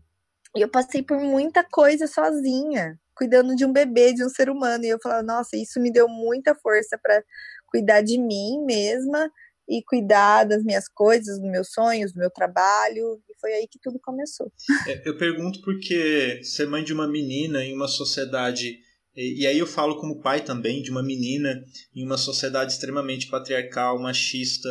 E 0.56 0.62
eu 0.62 0.70
passei 0.70 1.04
por 1.04 1.20
muita 1.20 1.64
coisa 1.66 2.08
sozinha, 2.08 2.98
cuidando 3.14 3.54
de 3.54 3.66
um 3.66 3.74
bebê, 3.74 4.14
de 4.14 4.24
um 4.24 4.30
ser 4.30 4.50
humano. 4.50 4.86
E 4.86 4.90
eu 4.90 5.00
falava, 5.04 5.22
nossa, 5.22 5.58
isso 5.58 5.82
me 5.82 5.92
deu 5.92 6.08
muita 6.08 6.56
força 6.56 6.98
para 6.98 7.22
cuidar 7.70 8.02
de 8.02 8.18
mim 8.18 8.64
mesma 8.66 9.32
e 9.68 9.84
cuidar 9.84 10.46
das 10.46 10.64
minhas 10.64 10.88
coisas, 10.88 11.40
dos 11.40 11.50
meus 11.50 11.72
sonhos, 11.72 12.12
do 12.12 12.20
meu 12.20 12.32
trabalho. 12.32 13.22
E 13.30 13.40
foi 13.40 13.54
aí 13.54 13.68
que 13.68 13.80
tudo 13.80 14.00
começou. 14.00 14.52
É, 14.88 15.08
eu 15.08 15.18
pergunto 15.18 15.62
porque 15.62 16.44
ser 16.44 16.68
mãe 16.68 16.84
de 16.84 16.92
uma 16.92 17.08
menina 17.08 17.64
em 17.64 17.74
uma 17.74 17.88
sociedade. 17.88 18.80
E, 19.16 19.46
aí 19.46 19.60
eu 19.60 19.68
falo 19.68 20.00
como 20.00 20.22
pai 20.22 20.44
também 20.44 20.82
de 20.82 20.90
uma 20.90 21.04
menina 21.04 21.64
em 21.96 22.06
uma 22.06 22.18
sociedade 22.18 22.72
extremamente 22.74 23.28
patriarcal, 23.28 24.00
machista. 24.00 24.70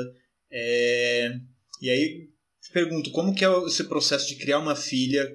É, 0.50 1.30
e 1.80 1.90
aí 1.90 2.28
pergunto 2.72 3.10
como 3.10 3.34
que 3.34 3.44
é 3.44 3.48
esse 3.66 3.84
processo 3.84 4.26
de 4.28 4.36
criar 4.36 4.58
uma 4.58 4.76
filha 4.76 5.26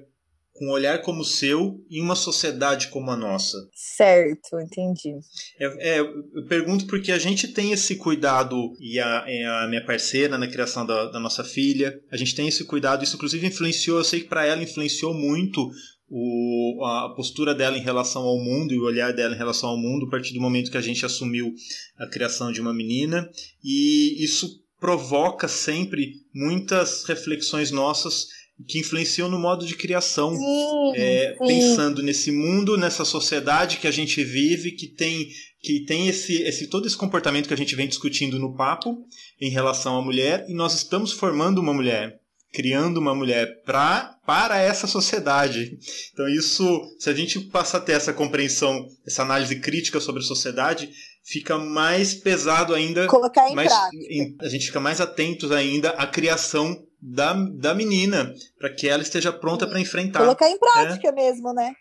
com 0.54 0.66
um 0.66 0.70
olhar 0.70 1.02
como 1.02 1.20
o 1.20 1.24
seu 1.24 1.84
em 1.90 2.00
uma 2.00 2.14
sociedade 2.14 2.88
como 2.88 3.10
a 3.10 3.16
nossa. 3.16 3.58
Certo, 3.74 4.58
entendi. 4.60 5.18
É, 5.58 5.96
é, 5.96 6.00
eu 6.00 6.46
pergunto 6.48 6.86
porque 6.86 7.10
a 7.10 7.18
gente 7.18 7.48
tem 7.48 7.72
esse 7.72 7.96
cuidado, 7.96 8.72
e 8.80 9.00
a, 9.00 9.64
a 9.64 9.68
minha 9.68 9.84
parceira 9.84 10.38
na 10.38 10.46
criação 10.46 10.86
da, 10.86 11.10
da, 11.10 11.18
nossa 11.18 11.42
filha, 11.42 12.00
a 12.10 12.16
gente 12.16 12.34
tem 12.36 12.46
esse 12.46 12.64
cuidado, 12.64 13.02
isso 13.02 13.16
inclusive 13.16 13.46
influenciou, 13.46 13.98
eu 13.98 14.04
sei 14.04 14.20
que 14.20 14.28
para 14.28 14.46
ela 14.46 14.62
influenciou 14.62 15.12
muito 15.12 15.68
o, 16.08 16.84
a 16.84 17.12
postura 17.16 17.52
dela 17.52 17.76
em 17.76 17.82
relação 17.82 18.22
ao 18.22 18.38
mundo 18.38 18.72
e 18.72 18.78
o 18.78 18.84
olhar 18.84 19.12
dela 19.12 19.34
em 19.34 19.38
relação 19.38 19.70
ao 19.70 19.76
mundo 19.76 20.06
a 20.06 20.10
partir 20.10 20.32
do 20.34 20.40
momento 20.40 20.70
que 20.70 20.78
a 20.78 20.82
gente 20.82 21.04
assumiu 21.04 21.52
a 21.98 22.06
criação 22.06 22.52
de 22.52 22.60
uma 22.60 22.72
menina, 22.72 23.28
e 23.62 24.22
isso 24.22 24.62
provoca 24.78 25.48
sempre 25.48 26.12
muitas 26.32 27.04
reflexões 27.04 27.70
nossas 27.70 28.28
que 28.66 28.78
influenciam 28.78 29.28
no 29.28 29.38
modo 29.38 29.66
de 29.66 29.74
criação, 29.74 30.34
sim, 30.36 30.92
é, 30.94 31.36
sim. 31.36 31.46
pensando 31.46 32.02
nesse 32.02 32.30
mundo, 32.30 32.76
nessa 32.76 33.04
sociedade 33.04 33.78
que 33.78 33.86
a 33.86 33.90
gente 33.90 34.22
vive, 34.22 34.72
que 34.72 34.86
tem 34.86 35.28
que 35.60 35.80
tem 35.86 36.08
esse, 36.08 36.42
esse 36.42 36.66
todo 36.66 36.86
esse 36.86 36.96
comportamento 36.96 37.48
que 37.48 37.54
a 37.54 37.56
gente 37.56 37.74
vem 37.74 37.88
discutindo 37.88 38.38
no 38.38 38.54
papo 38.54 38.98
em 39.40 39.50
relação 39.50 39.96
à 39.96 40.02
mulher, 40.02 40.44
e 40.46 40.52
nós 40.52 40.74
estamos 40.74 41.10
formando 41.10 41.58
uma 41.58 41.72
mulher, 41.72 42.20
criando 42.52 42.98
uma 42.98 43.14
mulher 43.14 43.62
pra, 43.64 44.14
para 44.26 44.58
essa 44.58 44.86
sociedade. 44.86 45.78
Então 46.12 46.28
isso, 46.28 46.82
se 46.98 47.08
a 47.08 47.14
gente 47.14 47.40
passa 47.40 47.78
a 47.78 47.80
ter 47.80 47.92
essa 47.92 48.12
compreensão, 48.12 48.86
essa 49.06 49.22
análise 49.22 49.56
crítica 49.56 49.98
sobre 50.00 50.20
a 50.20 50.26
sociedade, 50.26 50.90
fica 51.24 51.56
mais 51.56 52.12
pesado 52.12 52.74
ainda. 52.74 53.06
Colocar 53.06 53.50
em 53.50 53.54
mais, 53.54 53.72
prática. 53.72 53.96
Em, 53.96 54.36
a 54.40 54.48
gente 54.48 54.66
fica 54.66 54.80
mais 54.80 55.00
atentos 55.00 55.50
ainda 55.50 55.90
à 55.90 56.06
criação 56.06 56.78
da, 57.06 57.34
da 57.34 57.74
menina, 57.74 58.32
para 58.58 58.74
que 58.74 58.88
ela 58.88 59.02
esteja 59.02 59.30
pronta 59.30 59.66
para 59.66 59.78
enfrentar. 59.78 60.20
Colocar 60.20 60.48
em 60.48 60.58
prática 60.58 61.08
é. 61.08 61.12
mesmo, 61.12 61.52
né? 61.52 61.74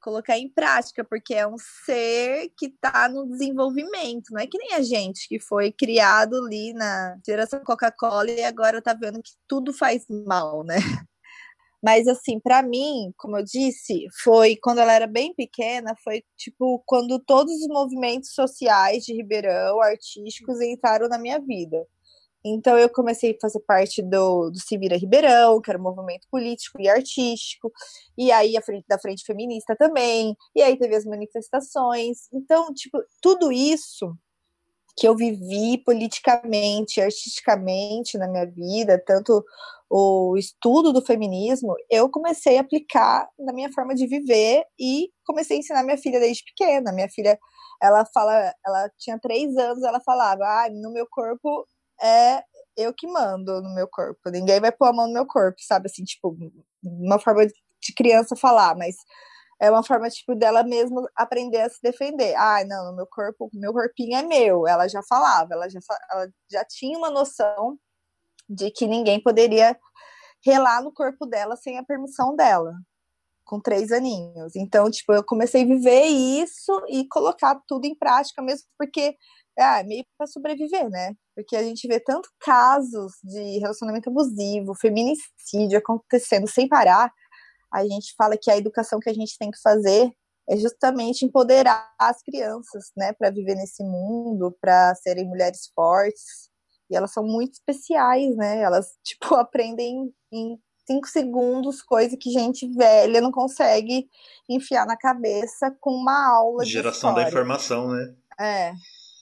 Colocar 0.00 0.38
em 0.38 0.48
prática, 0.48 1.04
porque 1.04 1.34
é 1.34 1.46
um 1.46 1.56
ser 1.84 2.50
que 2.56 2.68
está 2.68 3.06
no 3.06 3.28
desenvolvimento, 3.28 4.30
não 4.30 4.40
é 4.40 4.46
que 4.46 4.56
nem 4.56 4.72
a 4.72 4.80
gente 4.80 5.28
que 5.28 5.38
foi 5.38 5.70
criado 5.70 6.34
ali 6.36 6.72
na 6.72 7.18
geração 7.26 7.62
Coca-Cola 7.62 8.30
e 8.30 8.42
agora 8.42 8.80
tá 8.80 8.94
vendo 8.94 9.22
que 9.22 9.32
tudo 9.46 9.74
faz 9.74 10.06
mal, 10.08 10.64
né? 10.64 10.76
Mas 11.82 12.08
assim, 12.08 12.40
para 12.40 12.62
mim, 12.62 13.12
como 13.18 13.36
eu 13.36 13.44
disse, 13.44 14.06
foi 14.22 14.56
quando 14.56 14.78
ela 14.78 14.94
era 14.94 15.06
bem 15.06 15.34
pequena, 15.34 15.94
foi 16.02 16.22
tipo 16.38 16.82
quando 16.86 17.18
todos 17.18 17.52
os 17.52 17.68
movimentos 17.68 18.32
sociais 18.32 19.04
de 19.04 19.12
Ribeirão, 19.14 19.80
artísticos, 19.82 20.60
entraram 20.62 21.06
na 21.08 21.18
minha 21.18 21.38
vida. 21.38 21.86
Então 22.44 22.78
eu 22.78 22.88
comecei 22.88 23.32
a 23.32 23.40
fazer 23.40 23.60
parte 23.60 24.02
do, 24.02 24.50
do 24.50 24.58
Se 24.58 24.76
Vira 24.78 24.96
Ribeirão, 24.96 25.60
que 25.60 25.70
era 25.70 25.78
um 25.78 25.82
movimento 25.82 26.26
político 26.30 26.80
e 26.80 26.88
artístico, 26.88 27.70
e 28.16 28.32
aí 28.32 28.56
a 28.56 28.62
frente 28.62 28.86
da 28.88 28.98
frente 28.98 29.24
feminista 29.24 29.76
também, 29.76 30.36
e 30.54 30.62
aí 30.62 30.78
teve 30.78 30.96
as 30.96 31.04
manifestações. 31.04 32.28
Então, 32.32 32.72
tipo, 32.72 32.98
tudo 33.20 33.52
isso 33.52 34.16
que 34.96 35.06
eu 35.06 35.16
vivi 35.16 35.78
politicamente, 35.84 37.00
artisticamente 37.00 38.18
na 38.18 38.28
minha 38.28 38.46
vida, 38.46 39.02
tanto 39.06 39.44
o 39.88 40.36
estudo 40.36 40.92
do 40.92 41.04
feminismo, 41.04 41.74
eu 41.90 42.08
comecei 42.08 42.58
a 42.58 42.60
aplicar 42.60 43.28
na 43.38 43.52
minha 43.52 43.72
forma 43.72 43.94
de 43.94 44.06
viver 44.06 44.64
e 44.78 45.10
comecei 45.24 45.56
a 45.56 45.60
ensinar 45.60 45.82
minha 45.82 45.98
filha 45.98 46.20
desde 46.20 46.44
pequena. 46.44 46.92
Minha 46.92 47.08
filha, 47.08 47.38
ela 47.82 48.04
fala, 48.14 48.54
ela 48.64 48.90
tinha 48.98 49.18
três 49.18 49.56
anos, 49.56 49.82
ela 49.82 50.00
falava, 50.00 50.44
ah, 50.44 50.68
no 50.70 50.92
meu 50.92 51.06
corpo 51.10 51.66
é 52.02 52.42
eu 52.76 52.94
que 52.94 53.06
mando 53.06 53.60
no 53.62 53.74
meu 53.74 53.88
corpo, 53.88 54.30
ninguém 54.30 54.60
vai 54.60 54.72
pôr 54.72 54.86
a 54.86 54.92
mão 54.92 55.06
no 55.06 55.12
meu 55.12 55.26
corpo, 55.26 55.58
sabe? 55.60 55.86
Assim, 55.86 56.04
tipo, 56.04 56.36
uma 56.82 57.18
forma 57.18 57.46
de 57.46 57.94
criança 57.94 58.36
falar, 58.36 58.76
mas 58.76 58.96
é 59.60 59.70
uma 59.70 59.82
forma, 59.82 60.08
tipo, 60.08 60.34
dela 60.34 60.62
mesmo 60.62 61.06
aprender 61.14 61.60
a 61.60 61.68
se 61.68 61.78
defender. 61.82 62.34
Ah, 62.34 62.64
não, 62.64 62.96
meu 62.96 63.06
corpo, 63.06 63.50
meu 63.52 63.72
corpinho 63.72 64.16
é 64.16 64.22
meu. 64.22 64.66
Ela 64.66 64.88
já 64.88 65.02
falava, 65.02 65.52
ela 65.52 65.68
já, 65.68 65.78
ela 66.10 66.28
já 66.50 66.64
tinha 66.64 66.96
uma 66.96 67.10
noção 67.10 67.78
de 68.48 68.70
que 68.70 68.86
ninguém 68.86 69.22
poderia 69.22 69.78
relar 70.44 70.82
no 70.82 70.92
corpo 70.92 71.26
dela 71.26 71.56
sem 71.56 71.78
a 71.78 71.84
permissão 71.84 72.34
dela, 72.34 72.72
com 73.44 73.60
três 73.60 73.92
aninhos. 73.92 74.56
Então, 74.56 74.90
tipo, 74.90 75.12
eu 75.12 75.22
comecei 75.22 75.62
a 75.62 75.66
viver 75.66 76.04
isso 76.04 76.82
e 76.88 77.06
colocar 77.08 77.60
tudo 77.68 77.84
em 77.84 77.94
prática 77.94 78.40
mesmo, 78.40 78.66
porque 78.78 79.14
é 79.58 79.82
meio 79.84 80.06
para 80.16 80.26
sobreviver, 80.26 80.88
né? 80.88 81.14
Porque 81.42 81.56
a 81.56 81.62
gente 81.62 81.86
vê 81.88 81.98
tanto 81.98 82.28
casos 82.40 83.12
de 83.22 83.58
relacionamento 83.58 84.10
abusivo, 84.10 84.74
feminicídio 84.74 85.78
acontecendo 85.78 86.48
sem 86.48 86.68
parar. 86.68 87.12
A 87.72 87.82
gente 87.84 88.14
fala 88.16 88.36
que 88.36 88.50
a 88.50 88.56
educação 88.56 89.00
que 89.00 89.08
a 89.08 89.14
gente 89.14 89.36
tem 89.38 89.50
que 89.50 89.60
fazer 89.60 90.10
é 90.48 90.56
justamente 90.56 91.24
empoderar 91.24 91.88
as 91.98 92.20
crianças, 92.22 92.90
né, 92.96 93.12
para 93.12 93.30
viver 93.30 93.54
nesse 93.54 93.84
mundo, 93.84 94.56
para 94.60 94.94
serem 94.96 95.28
mulheres 95.28 95.70
fortes, 95.74 96.50
e 96.90 96.96
elas 96.96 97.12
são 97.12 97.24
muito 97.24 97.52
especiais, 97.52 98.36
né? 98.36 98.60
Elas, 98.60 98.88
tipo, 99.04 99.34
aprendem 99.36 100.12
em 100.32 100.58
cinco 100.86 101.06
segundos 101.06 101.82
coisa 101.82 102.16
que 102.16 102.30
gente 102.30 102.68
velha 102.74 103.20
não 103.20 103.30
consegue 103.30 104.08
enfiar 104.48 104.84
na 104.86 104.96
cabeça 104.96 105.72
com 105.80 105.92
uma 105.92 106.34
aula 106.34 106.64
de 106.64 106.70
Geração 106.70 107.14
da 107.14 107.28
informação, 107.28 107.90
né? 107.90 108.14
É, 108.40 108.72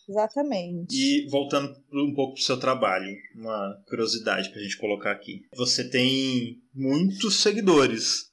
exatamente. 0.09 0.95
E 0.95 1.29
voltando 1.29 1.75
um 1.93 2.15
pouco 2.15 2.35
pro 2.35 2.43
seu 2.43 2.59
trabalho, 2.59 3.15
uma 3.35 3.83
curiosidade 3.87 4.51
pra 4.51 4.63
gente 4.63 4.79
colocar 4.79 5.13
aqui. 5.13 5.43
Você 5.55 5.89
tem 5.89 6.61
muitos 6.75 7.43
seguidores, 7.43 8.27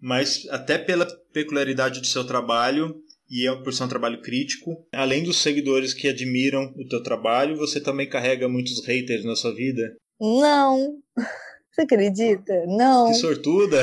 mas 0.00 0.46
até 0.50 0.78
pela 0.78 1.06
peculiaridade 1.32 2.00
do 2.00 2.06
seu 2.06 2.26
trabalho, 2.26 3.02
e 3.30 3.48
é 3.48 3.54
por 3.62 3.72
ser 3.72 3.84
um 3.84 3.88
trabalho 3.88 4.20
crítico. 4.20 4.86
Além 4.92 5.24
dos 5.24 5.38
seguidores 5.38 5.94
que 5.94 6.08
admiram 6.08 6.72
o 6.76 6.86
teu 6.86 7.02
trabalho, 7.02 7.56
você 7.56 7.80
também 7.80 8.08
carrega 8.08 8.48
muitos 8.48 8.84
haters 8.84 9.24
na 9.24 9.34
sua 9.34 9.54
vida? 9.54 9.96
Não. 10.20 10.98
Você 11.72 11.82
acredita? 11.82 12.66
Não. 12.66 13.08
Que 13.08 13.14
sortuda. 13.14 13.82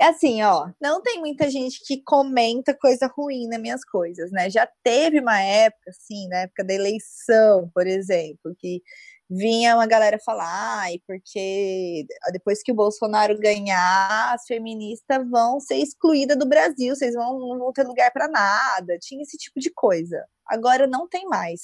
É 0.00 0.06
assim, 0.06 0.42
ó, 0.42 0.70
não 0.80 1.02
tem 1.02 1.18
muita 1.18 1.50
gente 1.50 1.80
que 1.84 2.02
comenta 2.02 2.72
coisa 2.72 3.06
ruim 3.06 3.48
nas 3.48 3.60
minhas 3.60 3.84
coisas, 3.84 4.30
né? 4.30 4.48
Já 4.48 4.66
teve 4.82 5.20
uma 5.20 5.38
época, 5.42 5.90
assim, 5.90 6.26
na 6.28 6.38
época 6.38 6.64
da 6.64 6.72
eleição, 6.72 7.70
por 7.74 7.86
exemplo, 7.86 8.54
que 8.58 8.80
vinha 9.28 9.74
uma 9.74 9.86
galera 9.86 10.18
falar, 10.24 10.80
ai, 10.80 11.00
porque 11.06 12.06
depois 12.32 12.62
que 12.62 12.72
o 12.72 12.74
Bolsonaro 12.74 13.38
ganhar, 13.38 14.32
as 14.34 14.44
feministas 14.46 15.18
vão 15.30 15.60
ser 15.60 15.76
excluídas 15.76 16.38
do 16.38 16.48
Brasil, 16.48 16.94
vocês 16.94 17.14
vão, 17.14 17.38
não 17.38 17.58
vão 17.58 17.72
ter 17.72 17.86
lugar 17.86 18.10
para 18.12 18.26
nada. 18.26 18.98
Tinha 19.00 19.22
esse 19.22 19.36
tipo 19.36 19.60
de 19.60 19.70
coisa. 19.70 20.24
Agora 20.46 20.86
não 20.86 21.08
tem 21.08 21.26
mais. 21.26 21.60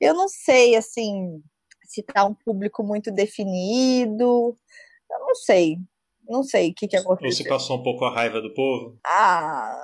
Eu 0.00 0.12
não 0.12 0.28
sei, 0.28 0.74
assim, 0.74 1.40
se 1.84 2.02
tá 2.02 2.24
um 2.24 2.34
público 2.34 2.82
muito 2.82 3.10
definido. 3.10 4.56
Eu 5.10 5.20
não 5.20 5.34
sei. 5.34 5.78
Não 6.28 6.42
sei 6.42 6.70
o 6.70 6.74
que, 6.74 6.88
que 6.88 6.96
aconteceu. 6.96 7.32
Se 7.32 7.48
passou 7.48 7.78
um 7.78 7.82
pouco 7.82 8.04
a 8.04 8.14
raiva 8.14 8.40
do 8.40 8.52
povo? 8.54 8.98
Ah, 9.06 9.76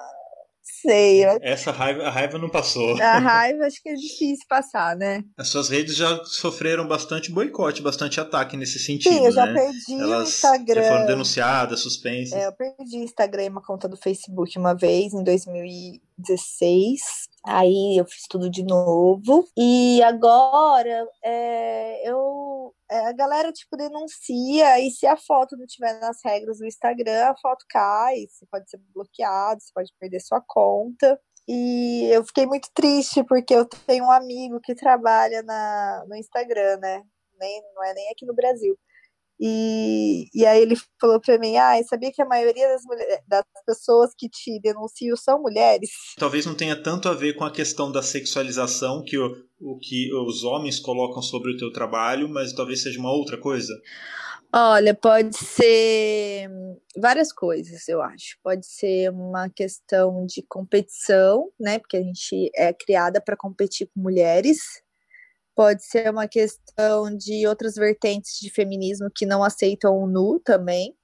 sei. 0.83 1.23
Essa 1.43 1.71
raiva, 1.71 2.05
a 2.05 2.11
raiva 2.11 2.39
não 2.39 2.49
passou. 2.49 3.01
A 3.01 3.19
raiva 3.19 3.67
acho 3.67 3.83
que 3.83 3.91
é 3.91 3.95
difícil 3.95 4.47
passar, 4.49 4.97
né? 4.97 5.23
As 5.37 5.49
suas 5.49 5.69
redes 5.69 5.97
já 5.97 6.25
sofreram 6.25 6.87
bastante 6.87 7.31
boicote, 7.31 7.83
bastante 7.83 8.21
ataque 8.21 8.57
nesse 8.57 8.79
sentido. 8.79 9.13
Sim, 9.13 9.27
eu 9.27 9.33
já 9.33 9.47
né? 9.47 9.55
perdi 9.55 10.01
Elas 10.01 10.21
o 10.21 10.31
Instagram. 10.31 10.83
Já 10.83 10.93
foram 10.93 11.07
denunciadas, 11.07 11.81
suspensas. 11.81 12.33
É, 12.33 12.47
eu 12.47 12.53
perdi 12.53 12.99
o 12.99 13.05
Instagram 13.05 13.45
e 13.45 13.49
uma 13.49 13.63
conta 13.63 13.89
do 13.89 13.97
Facebook 13.97 14.59
uma 14.59 14.75
vez, 14.75 15.13
em 15.13 15.23
2016. 15.23 17.30
Aí 17.45 17.97
eu 17.99 18.05
fiz 18.05 18.27
tudo 18.29 18.51
de 18.51 18.63
novo. 18.63 19.49
E 19.57 20.03
agora 20.03 21.09
é, 21.25 22.09
eu 22.09 22.75
é, 22.91 23.07
a 23.07 23.13
galera 23.13 23.53
tipo 23.53 23.77
denuncia 23.77 24.81
e 24.81 24.91
se 24.91 25.07
a 25.07 25.17
foto 25.17 25.57
não 25.57 25.67
tiver 25.67 25.99
nas 26.01 26.19
regras 26.25 26.59
do 26.59 26.67
Instagram, 26.67 27.27
a 27.27 27.37
foto 27.37 27.65
cai, 27.69 28.27
você 28.29 28.45
pode 28.47 28.69
ser 28.69 28.79
bloqueado, 28.95 29.61
você 29.61 29.71
pode 29.73 29.93
perder 29.99 30.21
sua 30.21 30.41
conta. 30.41 31.19
E 31.49 32.09
eu 32.13 32.25
fiquei 32.25 32.47
muito 32.47 32.69
triste 32.75 33.25
porque 33.25 33.55
eu 33.55 33.65
tenho 33.87 34.05
um 34.05 34.11
amigo 34.11 34.61
que 34.61 34.75
trabalha 34.75 35.43
na, 35.43 36.05
no 36.09 36.17
Instagram, 36.17 36.77
né? 36.79 37.03
Nem, 37.39 37.63
não 37.75 37.85
é 37.85 37.95
nem 37.95 38.11
aqui 38.11 38.27
no 38.27 38.35
Brasil. 38.35 38.79
E, 39.43 40.29
e 40.35 40.45
aí 40.45 40.61
ele 40.61 40.77
falou 41.01 41.19
para 41.19 41.39
mim, 41.39 41.57
ah, 41.57 41.83
sabia 41.89 42.13
que 42.13 42.21
a 42.21 42.27
maioria 42.27 42.69
das, 42.69 42.83
das 43.27 43.45
pessoas 43.65 44.11
que 44.15 44.29
te 44.29 44.61
denunciam 44.61 45.17
são 45.17 45.41
mulheres? 45.41 45.91
Talvez 46.19 46.45
não 46.45 46.55
tenha 46.55 46.77
tanto 46.77 47.09
a 47.09 47.15
ver 47.15 47.33
com 47.33 47.45
a 47.45 47.51
questão 47.51 47.91
da 47.91 48.03
sexualização 48.03 49.03
que 49.03 49.17
o, 49.17 49.35
o 49.59 49.79
que 49.79 50.13
os 50.13 50.45
homens 50.45 50.79
colocam 50.79 51.23
sobre 51.23 51.53
o 51.53 51.57
teu 51.57 51.73
trabalho, 51.73 52.29
mas 52.29 52.53
talvez 52.53 52.83
seja 52.83 53.01
uma 53.01 53.13
outra 53.13 53.39
coisa. 53.39 53.73
Olha, 54.53 54.93
pode 54.95 55.35
ser 55.35 56.51
várias 56.99 57.33
coisas, 57.33 57.89
eu 57.89 58.03
acho. 58.03 58.37
Pode 58.43 58.67
ser 58.67 59.11
uma 59.11 59.49
questão 59.49 60.27
de 60.27 60.43
competição, 60.43 61.49
né? 61.59 61.79
Porque 61.79 61.97
a 61.97 62.03
gente 62.03 62.51
é 62.55 62.75
criada 62.75 63.23
para 63.23 63.37
competir 63.37 63.89
com 63.95 64.03
mulheres 64.03 64.83
pode 65.61 65.85
ser 65.85 66.11
uma 66.11 66.27
questão 66.27 67.15
de 67.15 67.47
outras 67.47 67.75
vertentes 67.75 68.39
de 68.41 68.51
feminismo 68.51 69.11
que 69.15 69.27
não 69.27 69.45
aceitam 69.45 69.95
o 69.95 70.07
nu 70.07 70.41
também. 70.43 70.97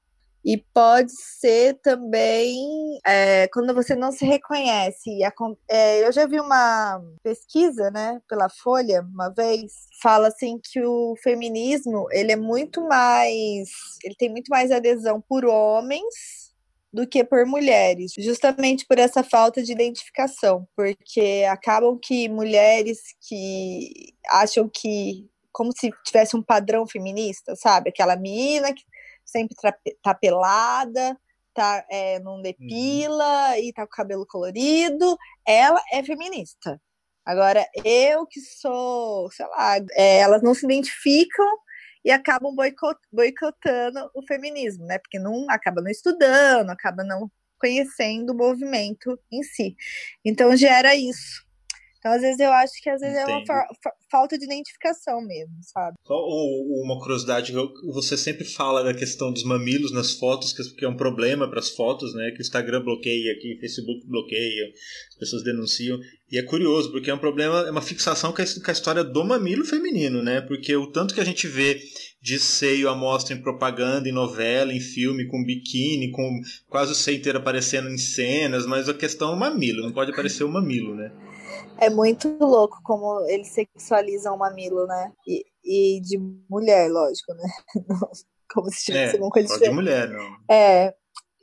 E 0.43 0.57
pode 0.73 1.13
ser 1.13 1.75
também 1.83 2.99
é, 3.07 3.49
quando 3.49 3.75
você 3.75 3.95
não 3.95 4.11
se 4.11 4.25
reconhece. 4.25 5.11
É, 5.69 6.07
eu 6.07 6.11
já 6.11 6.27
vi 6.27 6.41
uma 6.41 7.03
pesquisa, 7.23 7.91
né, 7.91 8.19
pela 8.27 8.49
Folha, 8.49 9.03
uma 9.03 9.29
vez, 9.29 9.73
fala 10.03 10.29
assim 10.29 10.59
que 10.59 10.81
o 10.83 11.15
feminismo 11.23 12.07
ele 12.11 12.33
é 12.33 12.37
muito 12.37 12.81
mais, 12.89 13.69
ele 14.03 14.15
tem 14.19 14.31
muito 14.31 14.49
mais 14.49 14.71
adesão 14.71 15.21
por 15.21 15.45
homens 15.45 16.46
do 16.97 17.07
que 17.07 17.23
por 17.23 17.45
mulheres, 17.45 18.15
justamente 18.17 18.87
por 18.87 18.99
essa 18.99 19.23
falta 19.23 19.63
de 19.63 19.71
identificação, 19.71 20.67
porque 20.75 21.45
acabam 21.51 21.99
que 22.03 22.27
mulheres 22.27 23.01
que 23.29 24.15
acham 24.31 24.67
que 24.67 25.29
como 25.53 25.73
se 25.77 25.91
tivesse 26.07 26.35
um 26.35 26.43
padrão 26.43 26.87
feminista, 26.87 27.55
sabe? 27.55 27.91
Aquela 27.91 28.17
mina 28.17 28.73
que 28.73 28.83
sempre 29.27 29.55
tá 30.03 30.15
pelada, 30.15 31.19
tá, 31.53 31.85
é, 31.91 32.19
não 32.21 32.41
depila 32.41 33.51
uhum. 33.51 33.57
e 33.57 33.73
tá 33.75 33.83
com 33.83 33.93
o 33.93 33.97
cabelo 33.97 34.27
colorido, 34.27 35.19
ela 35.47 35.83
é 35.93 36.03
feminista. 36.03 36.81
Agora, 37.27 37.67
eu 37.85 38.27
que 38.27 38.41
sou, 38.41 39.31
sei 39.33 39.47
lá, 39.49 39.77
é, 39.93 40.19
elas 40.21 40.43
não 40.43 40.55
se 40.55 40.65
identificam 40.65 41.59
e 42.07 42.11
acabam 42.13 42.55
boicotando 43.13 44.09
o 44.15 44.23
feminismo, 44.23 44.87
né? 44.87 44.97
Porque 44.97 45.19
não 45.19 45.45
acaba 45.51 45.83
não 45.83 45.91
estudando, 45.91 46.71
acaba 46.71 47.03
não 47.03 47.29
conhecendo 47.59 48.31
o 48.33 48.37
movimento 48.37 49.19
em 49.31 49.43
si. 49.43 49.77
Então 50.25 50.57
gera 50.57 50.95
isso. 50.95 51.46
Então, 52.07 52.15
às 52.15 52.23
vezes, 52.23 52.39
eu 52.39 52.53
acho 52.53 52.73
que 52.81 52.89
às 52.89 53.01
vezes 53.01 53.17
Entendo. 53.17 53.31
é 53.31 53.37
uma 53.37 53.45
fa 53.45 53.67
falta 54.09 54.39
de 54.39 54.45
identificação 54.45 55.21
mesmo, 55.21 55.57
sabe? 55.63 55.97
Só 56.07 56.15
uma 56.15 57.01
curiosidade, 57.01 57.53
você 57.93 58.17
sempre 58.17 58.45
fala 58.45 58.85
da 58.85 58.95
questão 58.95 59.33
dos 59.33 59.43
mamilos 59.43 59.91
nas 59.91 60.13
fotos, 60.13 60.53
que 60.53 60.85
é 60.85 60.89
um 60.89 60.97
problema 60.97 61.51
para 61.51 61.59
as 61.59 61.71
fotos, 61.71 62.15
né? 62.15 62.31
Que 62.31 62.39
o 62.39 62.43
Instagram 62.43 62.85
bloqueia, 62.85 63.37
que 63.41 63.57
o 63.57 63.59
Facebook 63.59 64.07
bloqueia, 64.07 64.71
as 65.09 65.17
pessoas 65.17 65.43
denunciam. 65.43 65.99
E 66.31 66.39
é 66.39 66.43
curioso, 66.43 66.93
porque 66.93 67.11
é 67.11 67.15
um 67.15 67.19
problema, 67.19 67.67
é 67.67 67.71
uma 67.71 67.83
fixação 67.83 68.33
com 68.33 68.41
a 68.41 68.73
história 68.73 69.03
do 69.03 69.25
mamilo 69.25 69.65
feminino, 69.65 70.23
né? 70.23 70.41
Porque 70.41 70.77
o 70.77 70.87
tanto 70.87 71.13
que 71.13 71.21
a 71.21 71.25
gente 71.25 71.49
vê 71.49 71.81
de 72.23 72.39
seio 72.39 72.89
à 72.89 72.95
mostra 72.95 73.35
em 73.35 73.43
propaganda, 73.43 74.09
em 74.09 74.13
novela, 74.13 74.73
em 74.73 74.81
filme, 74.81 75.27
com 75.27 75.45
biquíni, 75.45 76.13
com 76.13 76.41
quase 76.69 76.93
o 76.93 76.95
seio 76.95 77.19
inteiro 77.19 77.39
aparecendo 77.39 77.89
em 77.89 77.99
cenas, 77.99 78.67
mas 78.67 78.89
a 78.89 78.95
questão 78.95 79.33
é 79.33 79.35
o 79.35 79.39
mamilo, 79.39 79.83
não 79.83 79.93
pode 79.93 80.13
aparecer 80.13 80.45
o 80.45 80.49
mamilo, 80.49 80.95
né? 80.95 81.11
É 81.79 81.91
muito 81.91 82.37
louco 82.39 82.81
como 82.83 83.21
eles 83.29 83.49
sexualizam 83.49 84.35
o 84.35 84.39
mamilo, 84.39 84.87
né? 84.87 85.13
E, 85.27 85.45
e 85.65 86.01
de 86.01 86.19
mulher, 86.49 86.91
lógico, 86.91 87.35
né? 87.35 87.49
como 88.53 88.71
se 88.71 88.85
tivesse 88.85 89.17
é, 89.17 89.21
uma 89.21 89.31
coisa 89.31 89.59
de 89.59 89.71
mulher, 89.71 90.09
não. 90.09 90.37
É. 90.51 90.95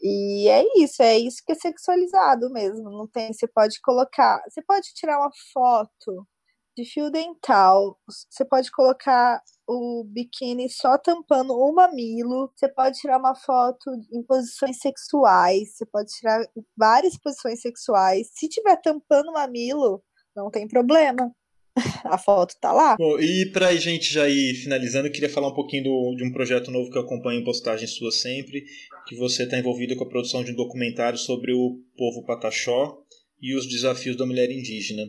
E 0.01 0.49
é 0.49 0.65
isso, 0.83 1.01
é 1.01 1.17
isso 1.17 1.41
que 1.45 1.53
é 1.53 1.55
sexualizado 1.55 2.49
mesmo. 2.49 2.89
Não 2.89 3.07
tem, 3.07 3.31
você 3.31 3.47
pode 3.47 3.79
colocar, 3.81 4.43
você 4.49 4.61
pode 4.61 4.93
tirar 4.93 5.17
uma 5.17 5.31
foto 5.53 6.27
de 6.75 6.85
fio 6.85 7.09
dental, 7.11 7.97
você 8.29 8.43
pode 8.45 8.71
colocar 8.71 9.41
o 9.67 10.03
biquíni 10.05 10.69
só 10.69 10.97
tampando 10.97 11.53
o 11.53 11.73
mamilo, 11.73 12.51
você 12.55 12.67
pode 12.67 12.99
tirar 12.99 13.17
uma 13.17 13.35
foto 13.35 13.91
em 14.11 14.23
posições 14.23 14.79
sexuais, 14.79 15.75
você 15.75 15.85
pode 15.85 16.09
tirar 16.11 16.45
várias 16.77 17.17
posições 17.17 17.61
sexuais. 17.61 18.29
Se 18.33 18.49
tiver 18.49 18.75
tampando 18.77 19.29
o 19.29 19.33
mamilo, 19.33 20.03
não 20.35 20.49
tem 20.49 20.67
problema. 20.67 21.31
A 22.05 22.17
foto 22.17 22.55
tá 22.61 22.71
lá. 22.71 22.95
Bom, 22.97 23.19
e 23.19 23.49
pra 23.51 23.75
gente 23.75 24.13
já 24.13 24.29
ir 24.29 24.53
finalizando, 24.55 25.07
eu 25.07 25.11
queria 25.11 25.29
falar 25.29 25.47
um 25.47 25.55
pouquinho 25.55 25.85
do, 25.85 26.15
de 26.15 26.23
um 26.23 26.31
projeto 26.31 26.69
novo 26.69 26.91
que 26.91 26.97
eu 26.97 27.01
acompanho 27.01 27.41
em 27.41 27.43
postagens 27.43 27.95
suas 27.95 28.21
sempre, 28.21 28.63
que 29.07 29.15
você 29.15 29.43
está 29.43 29.57
envolvido 29.57 29.95
com 29.95 30.03
a 30.03 30.09
produção 30.09 30.43
de 30.43 30.51
um 30.51 30.55
documentário 30.55 31.17
sobre 31.17 31.51
o 31.51 31.79
povo 31.97 32.23
Pataxó 32.25 32.99
e 33.41 33.55
os 33.55 33.67
desafios 33.67 34.15
da 34.15 34.25
mulher 34.25 34.51
indígena. 34.51 35.03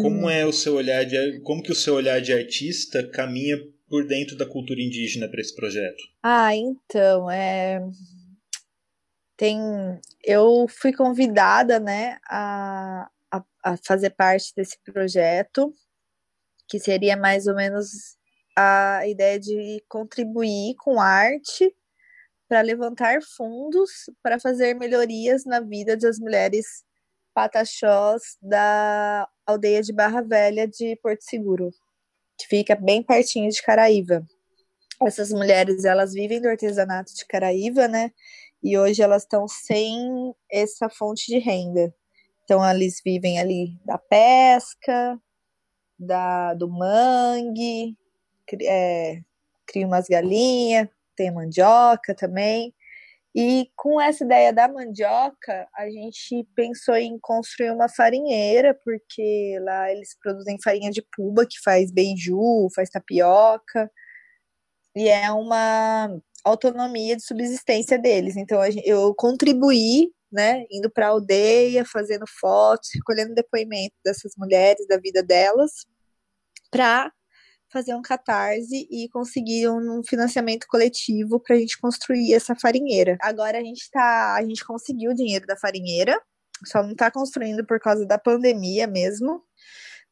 Como 0.00 0.28
é 0.28 0.44
o 0.46 0.52
seu 0.52 0.74
olhar 0.74 1.04
de 1.04 1.40
como 1.40 1.62
que 1.62 1.72
o 1.72 1.74
seu 1.74 1.94
olhar 1.94 2.20
de 2.20 2.32
artista 2.32 3.08
caminha 3.10 3.56
por 3.88 4.06
dentro 4.06 4.36
da 4.36 4.46
cultura 4.46 4.80
indígena 4.80 5.28
para 5.28 5.40
esse 5.40 5.54
projeto? 5.54 6.02
Ah, 6.22 6.54
então, 6.54 7.30
é 7.30 7.80
tem 9.36 9.58
eu 10.22 10.66
fui 10.68 10.92
convidada, 10.92 11.78
né, 11.78 12.18
a, 12.28 13.10
a, 13.30 13.44
a 13.62 13.76
fazer 13.76 14.10
parte 14.10 14.52
desse 14.56 14.78
projeto, 14.82 15.72
que 16.68 16.78
seria 16.78 17.16
mais 17.16 17.46
ou 17.46 17.54
menos 17.54 18.16
a 18.56 19.06
ideia 19.06 19.38
de 19.38 19.84
contribuir 19.88 20.74
com 20.76 21.00
arte 21.00 21.74
para 22.48 22.60
levantar 22.60 23.20
fundos 23.22 23.90
para 24.22 24.38
fazer 24.38 24.74
melhorias 24.74 25.44
na 25.44 25.60
vida 25.60 25.96
das 25.96 26.18
mulheres 26.18 26.84
pataxós 27.34 28.38
da 28.40 29.28
aldeia 29.44 29.82
de 29.82 29.92
Barra 29.92 30.22
Velha 30.22 30.66
de 30.66 30.96
Porto 31.02 31.22
Seguro, 31.22 31.70
que 32.38 32.46
fica 32.46 32.76
bem 32.76 33.02
pertinho 33.02 33.50
de 33.50 33.62
Caraíva. 33.62 34.24
Essas 35.02 35.30
mulheres, 35.32 35.84
elas 35.84 36.12
vivem 36.12 36.40
do 36.40 36.48
artesanato 36.48 37.12
de 37.14 37.26
Caraíva, 37.26 37.88
né? 37.88 38.12
E 38.62 38.78
hoje 38.78 39.02
elas 39.02 39.22
estão 39.22 39.46
sem 39.48 40.34
essa 40.50 40.88
fonte 40.88 41.26
de 41.26 41.38
renda. 41.38 41.94
Então, 42.44 42.64
eles 42.70 43.00
vivem 43.04 43.38
ali 43.40 43.78
da 43.84 43.98
pesca, 43.98 45.20
da, 45.98 46.54
do 46.54 46.68
mangue, 46.68 47.96
é, 48.62 49.20
criam 49.66 49.88
umas 49.88 50.06
galinhas, 50.06 50.88
tem 51.16 51.30
mandioca 51.30 52.14
também. 52.14 52.74
E 53.34 53.68
com 53.74 54.00
essa 54.00 54.24
ideia 54.24 54.52
da 54.52 54.68
mandioca, 54.68 55.66
a 55.74 55.90
gente 55.90 56.46
pensou 56.54 56.94
em 56.94 57.18
construir 57.18 57.72
uma 57.72 57.88
farinheira, 57.88 58.78
porque 58.84 59.58
lá 59.62 59.90
eles 59.90 60.16
produzem 60.22 60.56
farinha 60.62 60.90
de 60.90 61.02
puba, 61.14 61.44
que 61.44 61.60
faz 61.64 61.90
beiju, 61.90 62.68
faz 62.74 62.88
tapioca, 62.90 63.90
e 64.94 65.08
é 65.08 65.30
uma 65.32 66.16
autonomia 66.44 67.16
de 67.16 67.24
subsistência 67.24 67.98
deles. 67.98 68.36
Então 68.36 68.60
eu 68.84 69.14
contribuí 69.14 70.12
né, 70.34 70.64
indo 70.70 70.90
para 70.90 71.06
a 71.06 71.10
aldeia, 71.10 71.84
fazendo 71.84 72.24
fotos, 72.40 72.90
recolhendo 72.94 73.34
depoimento 73.34 73.94
dessas 74.04 74.32
mulheres, 74.36 74.86
da 74.88 74.98
vida 74.98 75.22
delas, 75.22 75.86
para 76.70 77.12
fazer 77.74 77.94
um 77.94 78.00
catarse 78.02 78.86
e 78.88 79.08
conseguir 79.08 79.68
um 79.68 80.00
financiamento 80.04 80.66
coletivo 80.68 81.40
para 81.40 81.56
a 81.56 81.58
gente 81.58 81.76
construir 81.78 82.32
essa 82.32 82.54
farinheira. 82.54 83.18
Agora 83.20 83.58
a 83.58 83.60
gente 83.60 83.90
tá, 83.90 84.36
a 84.36 84.42
gente 84.42 84.64
conseguiu 84.64 85.10
o 85.10 85.14
dinheiro 85.14 85.44
da 85.44 85.56
farinheira, 85.56 86.16
só 86.64 86.82
não 86.82 86.92
está 86.92 87.10
construindo 87.10 87.66
por 87.66 87.80
causa 87.80 88.06
da 88.06 88.16
pandemia 88.16 88.86
mesmo. 88.86 89.42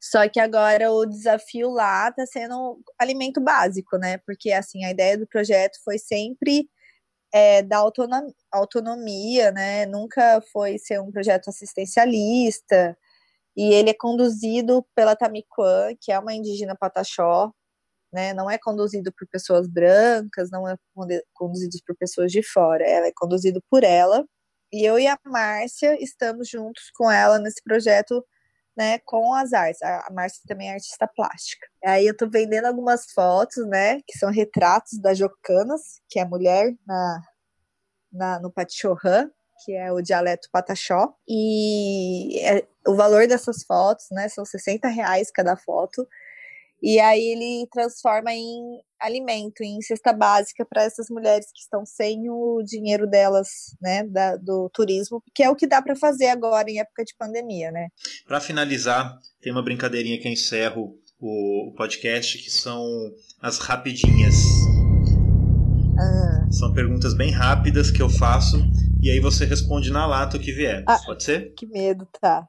Só 0.01 0.29
que 0.29 0.40
agora 0.40 0.90
o 0.90 1.07
desafio 1.07 1.70
lá 1.70 2.09
está 2.09 2.27
sendo 2.27 2.81
alimento 2.98 3.40
básico, 3.40 3.96
né? 3.96 4.18
Porque 4.27 4.51
assim, 4.51 4.85
a 4.85 4.90
ideia 4.90 5.16
do 5.16 5.29
projeto 5.29 5.79
foi 5.85 5.96
sempre 5.96 6.68
é, 7.33 7.62
da 7.62 7.79
autonomia, 7.79 8.35
autonomia, 8.51 9.53
né? 9.53 9.87
Nunca 9.87 10.42
foi 10.53 10.79
ser 10.79 11.01
um 11.01 11.12
projeto 11.12 11.48
assistencialista. 11.48 12.98
E 13.57 13.75
ele 13.75 13.91
é 13.91 13.95
conduzido 13.95 14.85
pela 14.95 15.17
Tamiquan, 15.17 15.95
que 16.01 16.12
é 16.12 16.19
uma 16.19 16.35
indígena 16.35 16.77
pataxó, 16.79 17.53
né? 18.12 18.35
Não 18.35 18.51
é 18.51 18.59
conduzido 18.59 19.12
por 19.12 19.27
pessoas 19.29 19.69
brancas, 19.69 20.51
não 20.51 20.69
é 20.69 20.77
conduzido 21.35 21.77
por 21.87 21.97
pessoas 21.97 22.33
de 22.33 22.43
fora. 22.43 22.85
Ela 22.85 23.09
é 23.09 23.12
conduzido 23.17 23.62
por 23.71 23.85
ela. 23.85 24.25
E 24.73 24.85
eu 24.85 24.99
e 24.99 25.07
a 25.07 25.19
Márcia 25.27 26.03
estamos 26.03 26.49
juntos 26.49 26.91
com 26.97 27.11
ela 27.11 27.38
nesse 27.38 27.62
projeto 27.62 28.25
né, 28.77 28.99
com 29.01 29.35
as 29.35 29.53
artes. 29.53 29.83
A 29.83 30.09
Márcia 30.12 30.43
também 30.47 30.71
é 30.71 30.75
artista 30.75 31.07
plástica. 31.07 31.67
Aí 31.85 32.07
eu 32.07 32.17
tô 32.17 32.29
vendendo 32.29 32.67
algumas 32.67 33.11
fotos, 33.12 33.67
né, 33.69 34.01
que 34.07 34.19
são 34.19 34.31
retratos 34.31 34.99
da 35.01 35.15
Jocanas, 35.15 36.01
que 36.09 36.19
é 36.19 36.23
a 36.23 36.29
mulher 36.29 36.75
na, 36.87 37.23
na, 38.12 38.41
no 38.41 38.51
Patichorran, 38.53 39.31
que 39.64 39.72
é 39.72 39.92
o 39.92 40.03
dialeto 40.03 40.48
pataxó. 40.53 41.14
E 41.29 42.38
é, 42.40 42.66
o 42.87 42.94
valor 42.94 43.27
dessas 43.27 43.64
fotos, 43.64 44.07
né, 44.11 44.29
são 44.29 44.44
60 44.44 44.88
reais 44.88 45.31
cada 45.31 45.57
foto. 45.57 46.07
E 46.83 46.98
aí 46.98 47.25
ele 47.29 47.68
transforma 47.70 48.33
em 48.33 48.81
alimento, 49.01 49.62
em 49.62 49.81
cesta 49.81 50.12
básica 50.12 50.64
para 50.64 50.83
essas 50.83 51.09
mulheres 51.09 51.46
que 51.46 51.61
estão 51.61 51.87
sem 51.87 52.29
o 52.29 52.61
dinheiro 52.64 53.07
delas, 53.07 53.48
né, 53.81 54.03
da, 54.05 54.37
do 54.37 54.68
turismo, 54.70 55.22
que 55.33 55.44
é 55.44 55.51
o 55.51 55.55
que 55.55 55.66
dá 55.66 55.81
para 55.81 55.94
fazer 55.94 56.27
agora 56.27 56.68
em 56.68 56.81
época 56.81 57.05
de 57.05 57.14
pandemia, 57.16 57.70
né? 57.70 57.88
Para 58.27 58.40
finalizar, 58.40 59.16
tem 59.40 59.53
uma 59.53 59.62
brincadeirinha 59.62 60.20
que 60.20 60.27
eu 60.27 60.33
encerro 60.33 60.98
o 61.20 61.72
podcast, 61.77 62.37
que 62.38 62.51
são 62.51 62.85
as 63.40 63.59
rapidinhas. 63.59 64.35
Ah. 65.96 66.46
São 66.51 66.72
perguntas 66.72 67.14
bem 67.14 67.31
rápidas 67.31 67.92
que 67.92 68.03
eu 68.03 68.09
faço 68.09 68.59
e 69.03 69.11
aí 69.11 69.19
você 69.19 69.45
responde 69.45 69.91
na 69.91 70.07
lata 70.07 70.37
o 70.37 70.41
que 70.41 70.53
vier. 70.53 70.85
Ah, 70.87 70.97
Pode 71.05 71.25
ser? 71.25 71.53
Que 71.55 71.67
medo, 71.67 72.07
tá. 72.21 72.47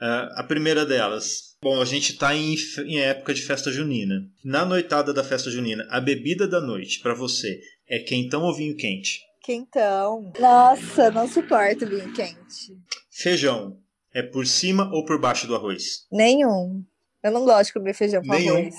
Uh, 0.00 0.30
a 0.36 0.44
primeira 0.44 0.86
delas. 0.86 1.56
Bom, 1.60 1.80
a 1.82 1.84
gente 1.84 2.12
está 2.12 2.34
em, 2.34 2.54
em, 2.86 3.00
época 3.00 3.34
de 3.34 3.42
festa 3.42 3.72
junina. 3.72 4.22
Na 4.44 4.64
noitada 4.64 5.12
da 5.12 5.24
festa 5.24 5.50
junina, 5.50 5.84
a 5.90 6.00
bebida 6.00 6.46
da 6.46 6.60
noite 6.60 7.00
para 7.00 7.12
você 7.12 7.60
é 7.88 7.98
quentão 7.98 8.44
ou 8.44 8.54
vinho 8.54 8.76
quente? 8.76 9.20
Quentão. 9.42 10.32
Nossa, 10.38 11.10
não 11.10 11.26
suporto 11.26 11.86
vinho 11.86 12.12
quente. 12.12 12.78
Feijão. 13.10 13.76
É 14.14 14.22
por 14.22 14.46
cima 14.46 14.88
ou 14.92 15.04
por 15.04 15.20
baixo 15.20 15.48
do 15.48 15.56
arroz? 15.56 16.06
Nenhum. 16.10 16.84
Eu 17.22 17.32
não 17.32 17.44
gosto 17.44 17.66
de 17.66 17.72
comer 17.74 17.94
feijão 17.94 18.22
com 18.22 18.32
Nenhum. 18.32 18.56
arroz. 18.56 18.74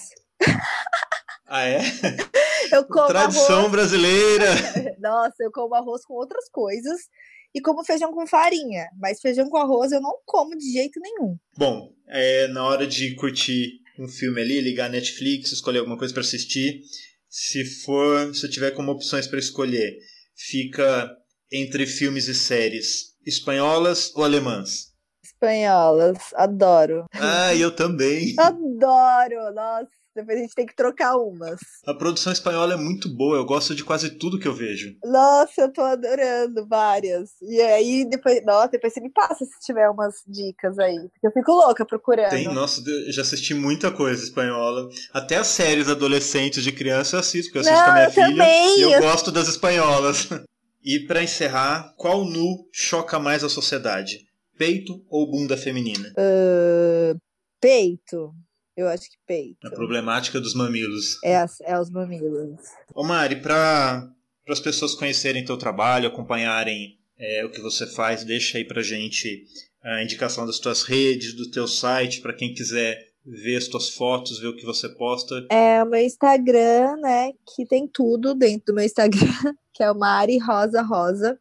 Ah, 1.45 1.63
é? 1.65 1.81
Eu 2.71 2.85
como 2.87 3.07
Tradição 3.07 3.59
arroz. 3.59 3.71
brasileira. 3.71 4.47
Nossa, 4.99 5.35
eu 5.39 5.51
como 5.51 5.75
arroz 5.75 6.03
com 6.05 6.13
outras 6.13 6.49
coisas 6.49 7.01
e 7.53 7.61
como 7.61 7.83
feijão 7.83 8.13
com 8.13 8.25
farinha. 8.27 8.87
Mas 8.99 9.19
feijão 9.21 9.49
com 9.49 9.57
arroz 9.57 9.91
eu 9.91 10.01
não 10.01 10.17
como 10.25 10.57
de 10.57 10.71
jeito 10.71 10.99
nenhum. 10.99 11.37
Bom, 11.57 11.93
é 12.07 12.47
na 12.47 12.65
hora 12.65 12.87
de 12.87 13.15
curtir 13.15 13.79
um 13.99 14.07
filme 14.07 14.41
ali, 14.41 14.61
ligar 14.61 14.85
a 14.85 14.89
Netflix, 14.89 15.51
escolher 15.51 15.79
alguma 15.79 15.97
coisa 15.97 16.13
para 16.13 16.21
assistir. 16.21 16.81
Se 17.29 17.63
for, 17.83 18.33
se 18.35 18.49
tiver 18.49 18.71
como 18.71 18.91
opções 18.91 19.27
para 19.27 19.39
escolher, 19.39 19.97
fica 20.35 21.09
entre 21.51 21.85
filmes 21.85 22.27
e 22.27 22.35
séries 22.35 23.11
espanholas 23.25 24.11
ou 24.15 24.23
alemãs? 24.23 24.91
Espanholas, 25.23 26.17
adoro. 26.35 27.05
Ah, 27.13 27.53
eu 27.55 27.75
também. 27.75 28.35
Adoro, 28.39 29.53
nossa. 29.53 29.89
Depois 30.15 30.37
a 30.37 30.41
gente 30.41 30.53
tem 30.55 30.65
que 30.65 30.75
trocar 30.75 31.15
umas. 31.15 31.59
A 31.85 31.93
produção 31.93 32.33
espanhola 32.33 32.73
é 32.73 32.77
muito 32.77 33.07
boa, 33.15 33.37
eu 33.37 33.45
gosto 33.45 33.73
de 33.73 33.83
quase 33.83 34.09
tudo 34.17 34.37
que 34.39 34.47
eu 34.47 34.53
vejo. 34.53 34.93
Nossa, 35.05 35.61
eu 35.61 35.71
tô 35.71 35.81
adorando 35.81 36.67
várias. 36.67 37.29
E 37.41 37.61
aí, 37.61 38.05
depois, 38.09 38.43
nossa, 38.45 38.67
depois 38.69 38.93
você 38.93 38.99
me 38.99 39.09
passa 39.11 39.45
se 39.45 39.59
tiver 39.65 39.89
umas 39.89 40.15
dicas 40.27 40.77
aí. 40.79 40.95
Porque 41.13 41.27
eu 41.27 41.31
fico 41.31 41.51
louca 41.53 41.85
procurando. 41.85 42.29
Tem, 42.29 42.53
nossa, 42.53 42.81
eu 42.87 43.11
já 43.13 43.21
assisti 43.21 43.53
muita 43.53 43.89
coisa 43.91 44.23
espanhola. 44.23 44.89
Até 45.13 45.37
as 45.37 45.47
séries 45.47 45.87
adolescentes 45.87 46.63
de 46.63 46.71
criança 46.71 47.15
eu 47.15 47.19
assisto, 47.21 47.51
porque 47.51 47.59
eu 47.59 47.61
assisto 47.61 47.77
Não, 47.79 47.85
com 47.85 47.91
a 47.91 47.93
minha 47.93 48.05
eu 48.07 48.11
filha. 48.11 48.27
também. 48.43 48.77
E 48.79 48.81
eu, 48.81 48.91
Eu- 48.91 49.01
gosto 49.01 49.31
das 49.31 49.47
espanholas. 49.47 50.27
E 50.83 51.01
pra 51.05 51.21
encerrar, 51.21 51.93
qual 51.95 52.25
nu 52.25 52.67
choca 52.73 53.19
mais 53.19 53.43
a 53.43 53.49
sociedade? 53.49 54.25
Peito 54.57 55.05
ou 55.11 55.29
bunda 55.29 55.55
feminina? 55.55 56.11
Ah, 56.17 57.15
peito. 57.61 58.33
Eu 58.75 58.87
acho 58.87 59.09
que 59.09 59.17
peito. 59.27 59.67
A 59.67 59.71
problemática 59.71 60.39
dos 60.39 60.53
mamilos. 60.53 61.17
É, 61.23 61.45
é 61.63 61.79
os 61.79 61.89
mamilos. 61.89 62.59
Ô 62.95 63.03
Mari, 63.03 63.41
para 63.41 64.09
as 64.47 64.59
pessoas 64.59 64.95
conhecerem 64.95 65.45
teu 65.45 65.57
trabalho, 65.57 66.07
acompanharem 66.07 66.97
é, 67.17 67.45
o 67.45 67.51
que 67.51 67.61
você 67.61 67.85
faz, 67.85 68.23
deixa 68.23 68.57
aí 68.57 68.65
pra 68.65 68.81
gente 68.81 69.45
a 69.83 70.03
indicação 70.03 70.45
das 70.45 70.59
tuas 70.59 70.83
redes, 70.83 71.35
do 71.35 71.49
teu 71.49 71.67
site, 71.67 72.21
para 72.21 72.33
quem 72.33 72.53
quiser 72.53 73.11
ver 73.25 73.57
as 73.57 73.67
tuas 73.67 73.89
fotos, 73.89 74.39
ver 74.39 74.47
o 74.47 74.55
que 74.55 74.65
você 74.65 74.89
posta. 74.89 75.45
É 75.51 75.83
o 75.83 75.87
meu 75.87 76.01
Instagram, 76.01 76.97
né? 76.97 77.33
Que 77.55 77.65
tem 77.65 77.87
tudo 77.87 78.33
dentro 78.33 78.67
do 78.67 78.75
meu 78.75 78.85
Instagram, 78.85 79.19
que 79.73 79.83
é 79.83 79.91
o 79.91 79.97
Mari 79.97 80.37
Rosa 80.39 80.81
Rosa. 80.81 81.39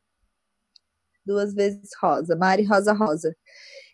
Duas 1.25 1.55
vezes 1.55 1.91
rosa. 2.01 2.35
Mari 2.35 2.65
Rosa 2.65 2.93
Rosa. 2.93 3.37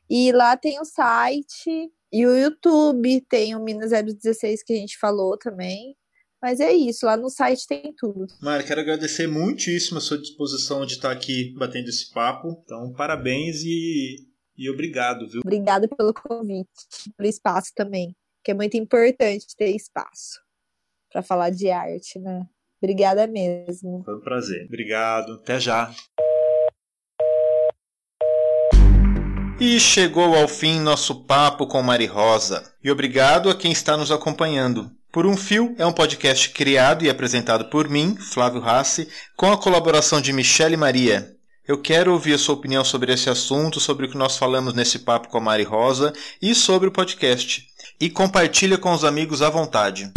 E 0.09 0.33
lá 0.33 0.57
tem 0.57 0.81
o 0.81 0.85
site 0.85 1.91
e 2.13 2.27
o 2.27 2.37
YouTube, 2.37 3.21
tem 3.29 3.55
o 3.55 3.63
Minas 3.63 3.91
016 3.91 4.63
que 4.63 4.73
a 4.73 4.77
gente 4.77 4.99
falou 4.99 5.37
também. 5.37 5.97
Mas 6.41 6.61
é 6.61 6.73
isso, 6.73 7.07
lá 7.07 7.17
no 7.17 7.31
site 7.31 7.67
tem 7.67 7.95
tudo. 7.97 8.27
Mari, 8.41 8.65
quero 8.65 8.81
agradecer 8.81 9.27
muitíssimo 9.27 9.99
a 9.99 10.01
sua 10.01 10.19
disposição 10.19 10.85
de 10.85 10.93
estar 10.93 11.11
aqui 11.11 11.55
batendo 11.59 11.89
esse 11.89 12.13
papo. 12.13 12.63
Então, 12.63 12.93
parabéns 12.93 13.63
e, 13.65 14.29
e 14.57 14.71
obrigado, 14.71 15.29
viu? 15.29 15.41
Obrigada 15.45 15.89
pelo 15.89 16.13
convite, 16.13 16.69
pelo 17.17 17.29
espaço 17.29 17.73
também, 17.75 18.15
que 18.45 18.51
é 18.51 18.55
muito 18.55 18.77
importante 18.77 19.47
ter 19.57 19.75
espaço 19.75 20.41
para 21.11 21.23
falar 21.23 21.51
de 21.51 21.71
arte, 21.71 22.19
né? 22.19 22.47
Obrigada 22.83 23.27
mesmo. 23.27 24.05
Foi 24.05 24.17
um 24.17 24.21
prazer. 24.21 24.67
Obrigado. 24.67 25.33
Até 25.33 25.59
já. 25.59 25.91
E 29.59 29.81
chegou 29.81 30.37
ao 30.37 30.47
fim 30.47 30.79
nosso 30.79 31.25
papo 31.25 31.67
com 31.67 31.83
Mari 31.83 32.05
Rosa. 32.05 32.63
E 32.85 32.91
obrigado 32.91 33.49
a 33.49 33.55
quem 33.55 33.73
está 33.73 33.97
nos 33.97 34.11
acompanhando. 34.11 34.91
Por 35.11 35.25
um 35.25 35.35
Fio 35.35 35.75
é 35.79 35.87
um 35.87 35.95
podcast 35.95 36.51
criado 36.51 37.07
e 37.07 37.09
apresentado 37.09 37.71
por 37.71 37.89
mim, 37.89 38.17
Flávio 38.17 38.61
Rassi, 38.61 39.09
com 39.35 39.51
a 39.51 39.57
colaboração 39.57 40.21
de 40.21 40.31
Michele 40.31 40.77
Maria. 40.77 41.33
Eu 41.67 41.81
quero 41.81 42.13
ouvir 42.13 42.35
a 42.35 42.39
sua 42.39 42.55
opinião 42.55 42.85
sobre 42.85 43.15
esse 43.15 43.31
assunto, 43.31 43.81
sobre 43.81 44.05
o 44.05 44.11
que 44.11 44.19
nós 44.19 44.37
falamos 44.37 44.75
nesse 44.75 44.99
papo 44.99 45.29
com 45.29 45.39
a 45.39 45.41
Mari 45.41 45.65
Rosa 45.65 46.13
e 46.41 46.55
sobre 46.55 46.89
o 46.89 46.93
podcast. 46.93 47.67
E 47.99 48.11
compartilha 48.11 48.77
com 48.77 48.93
os 48.93 49.05
amigos 49.05 49.41
à 49.41 49.49
vontade. 49.49 50.13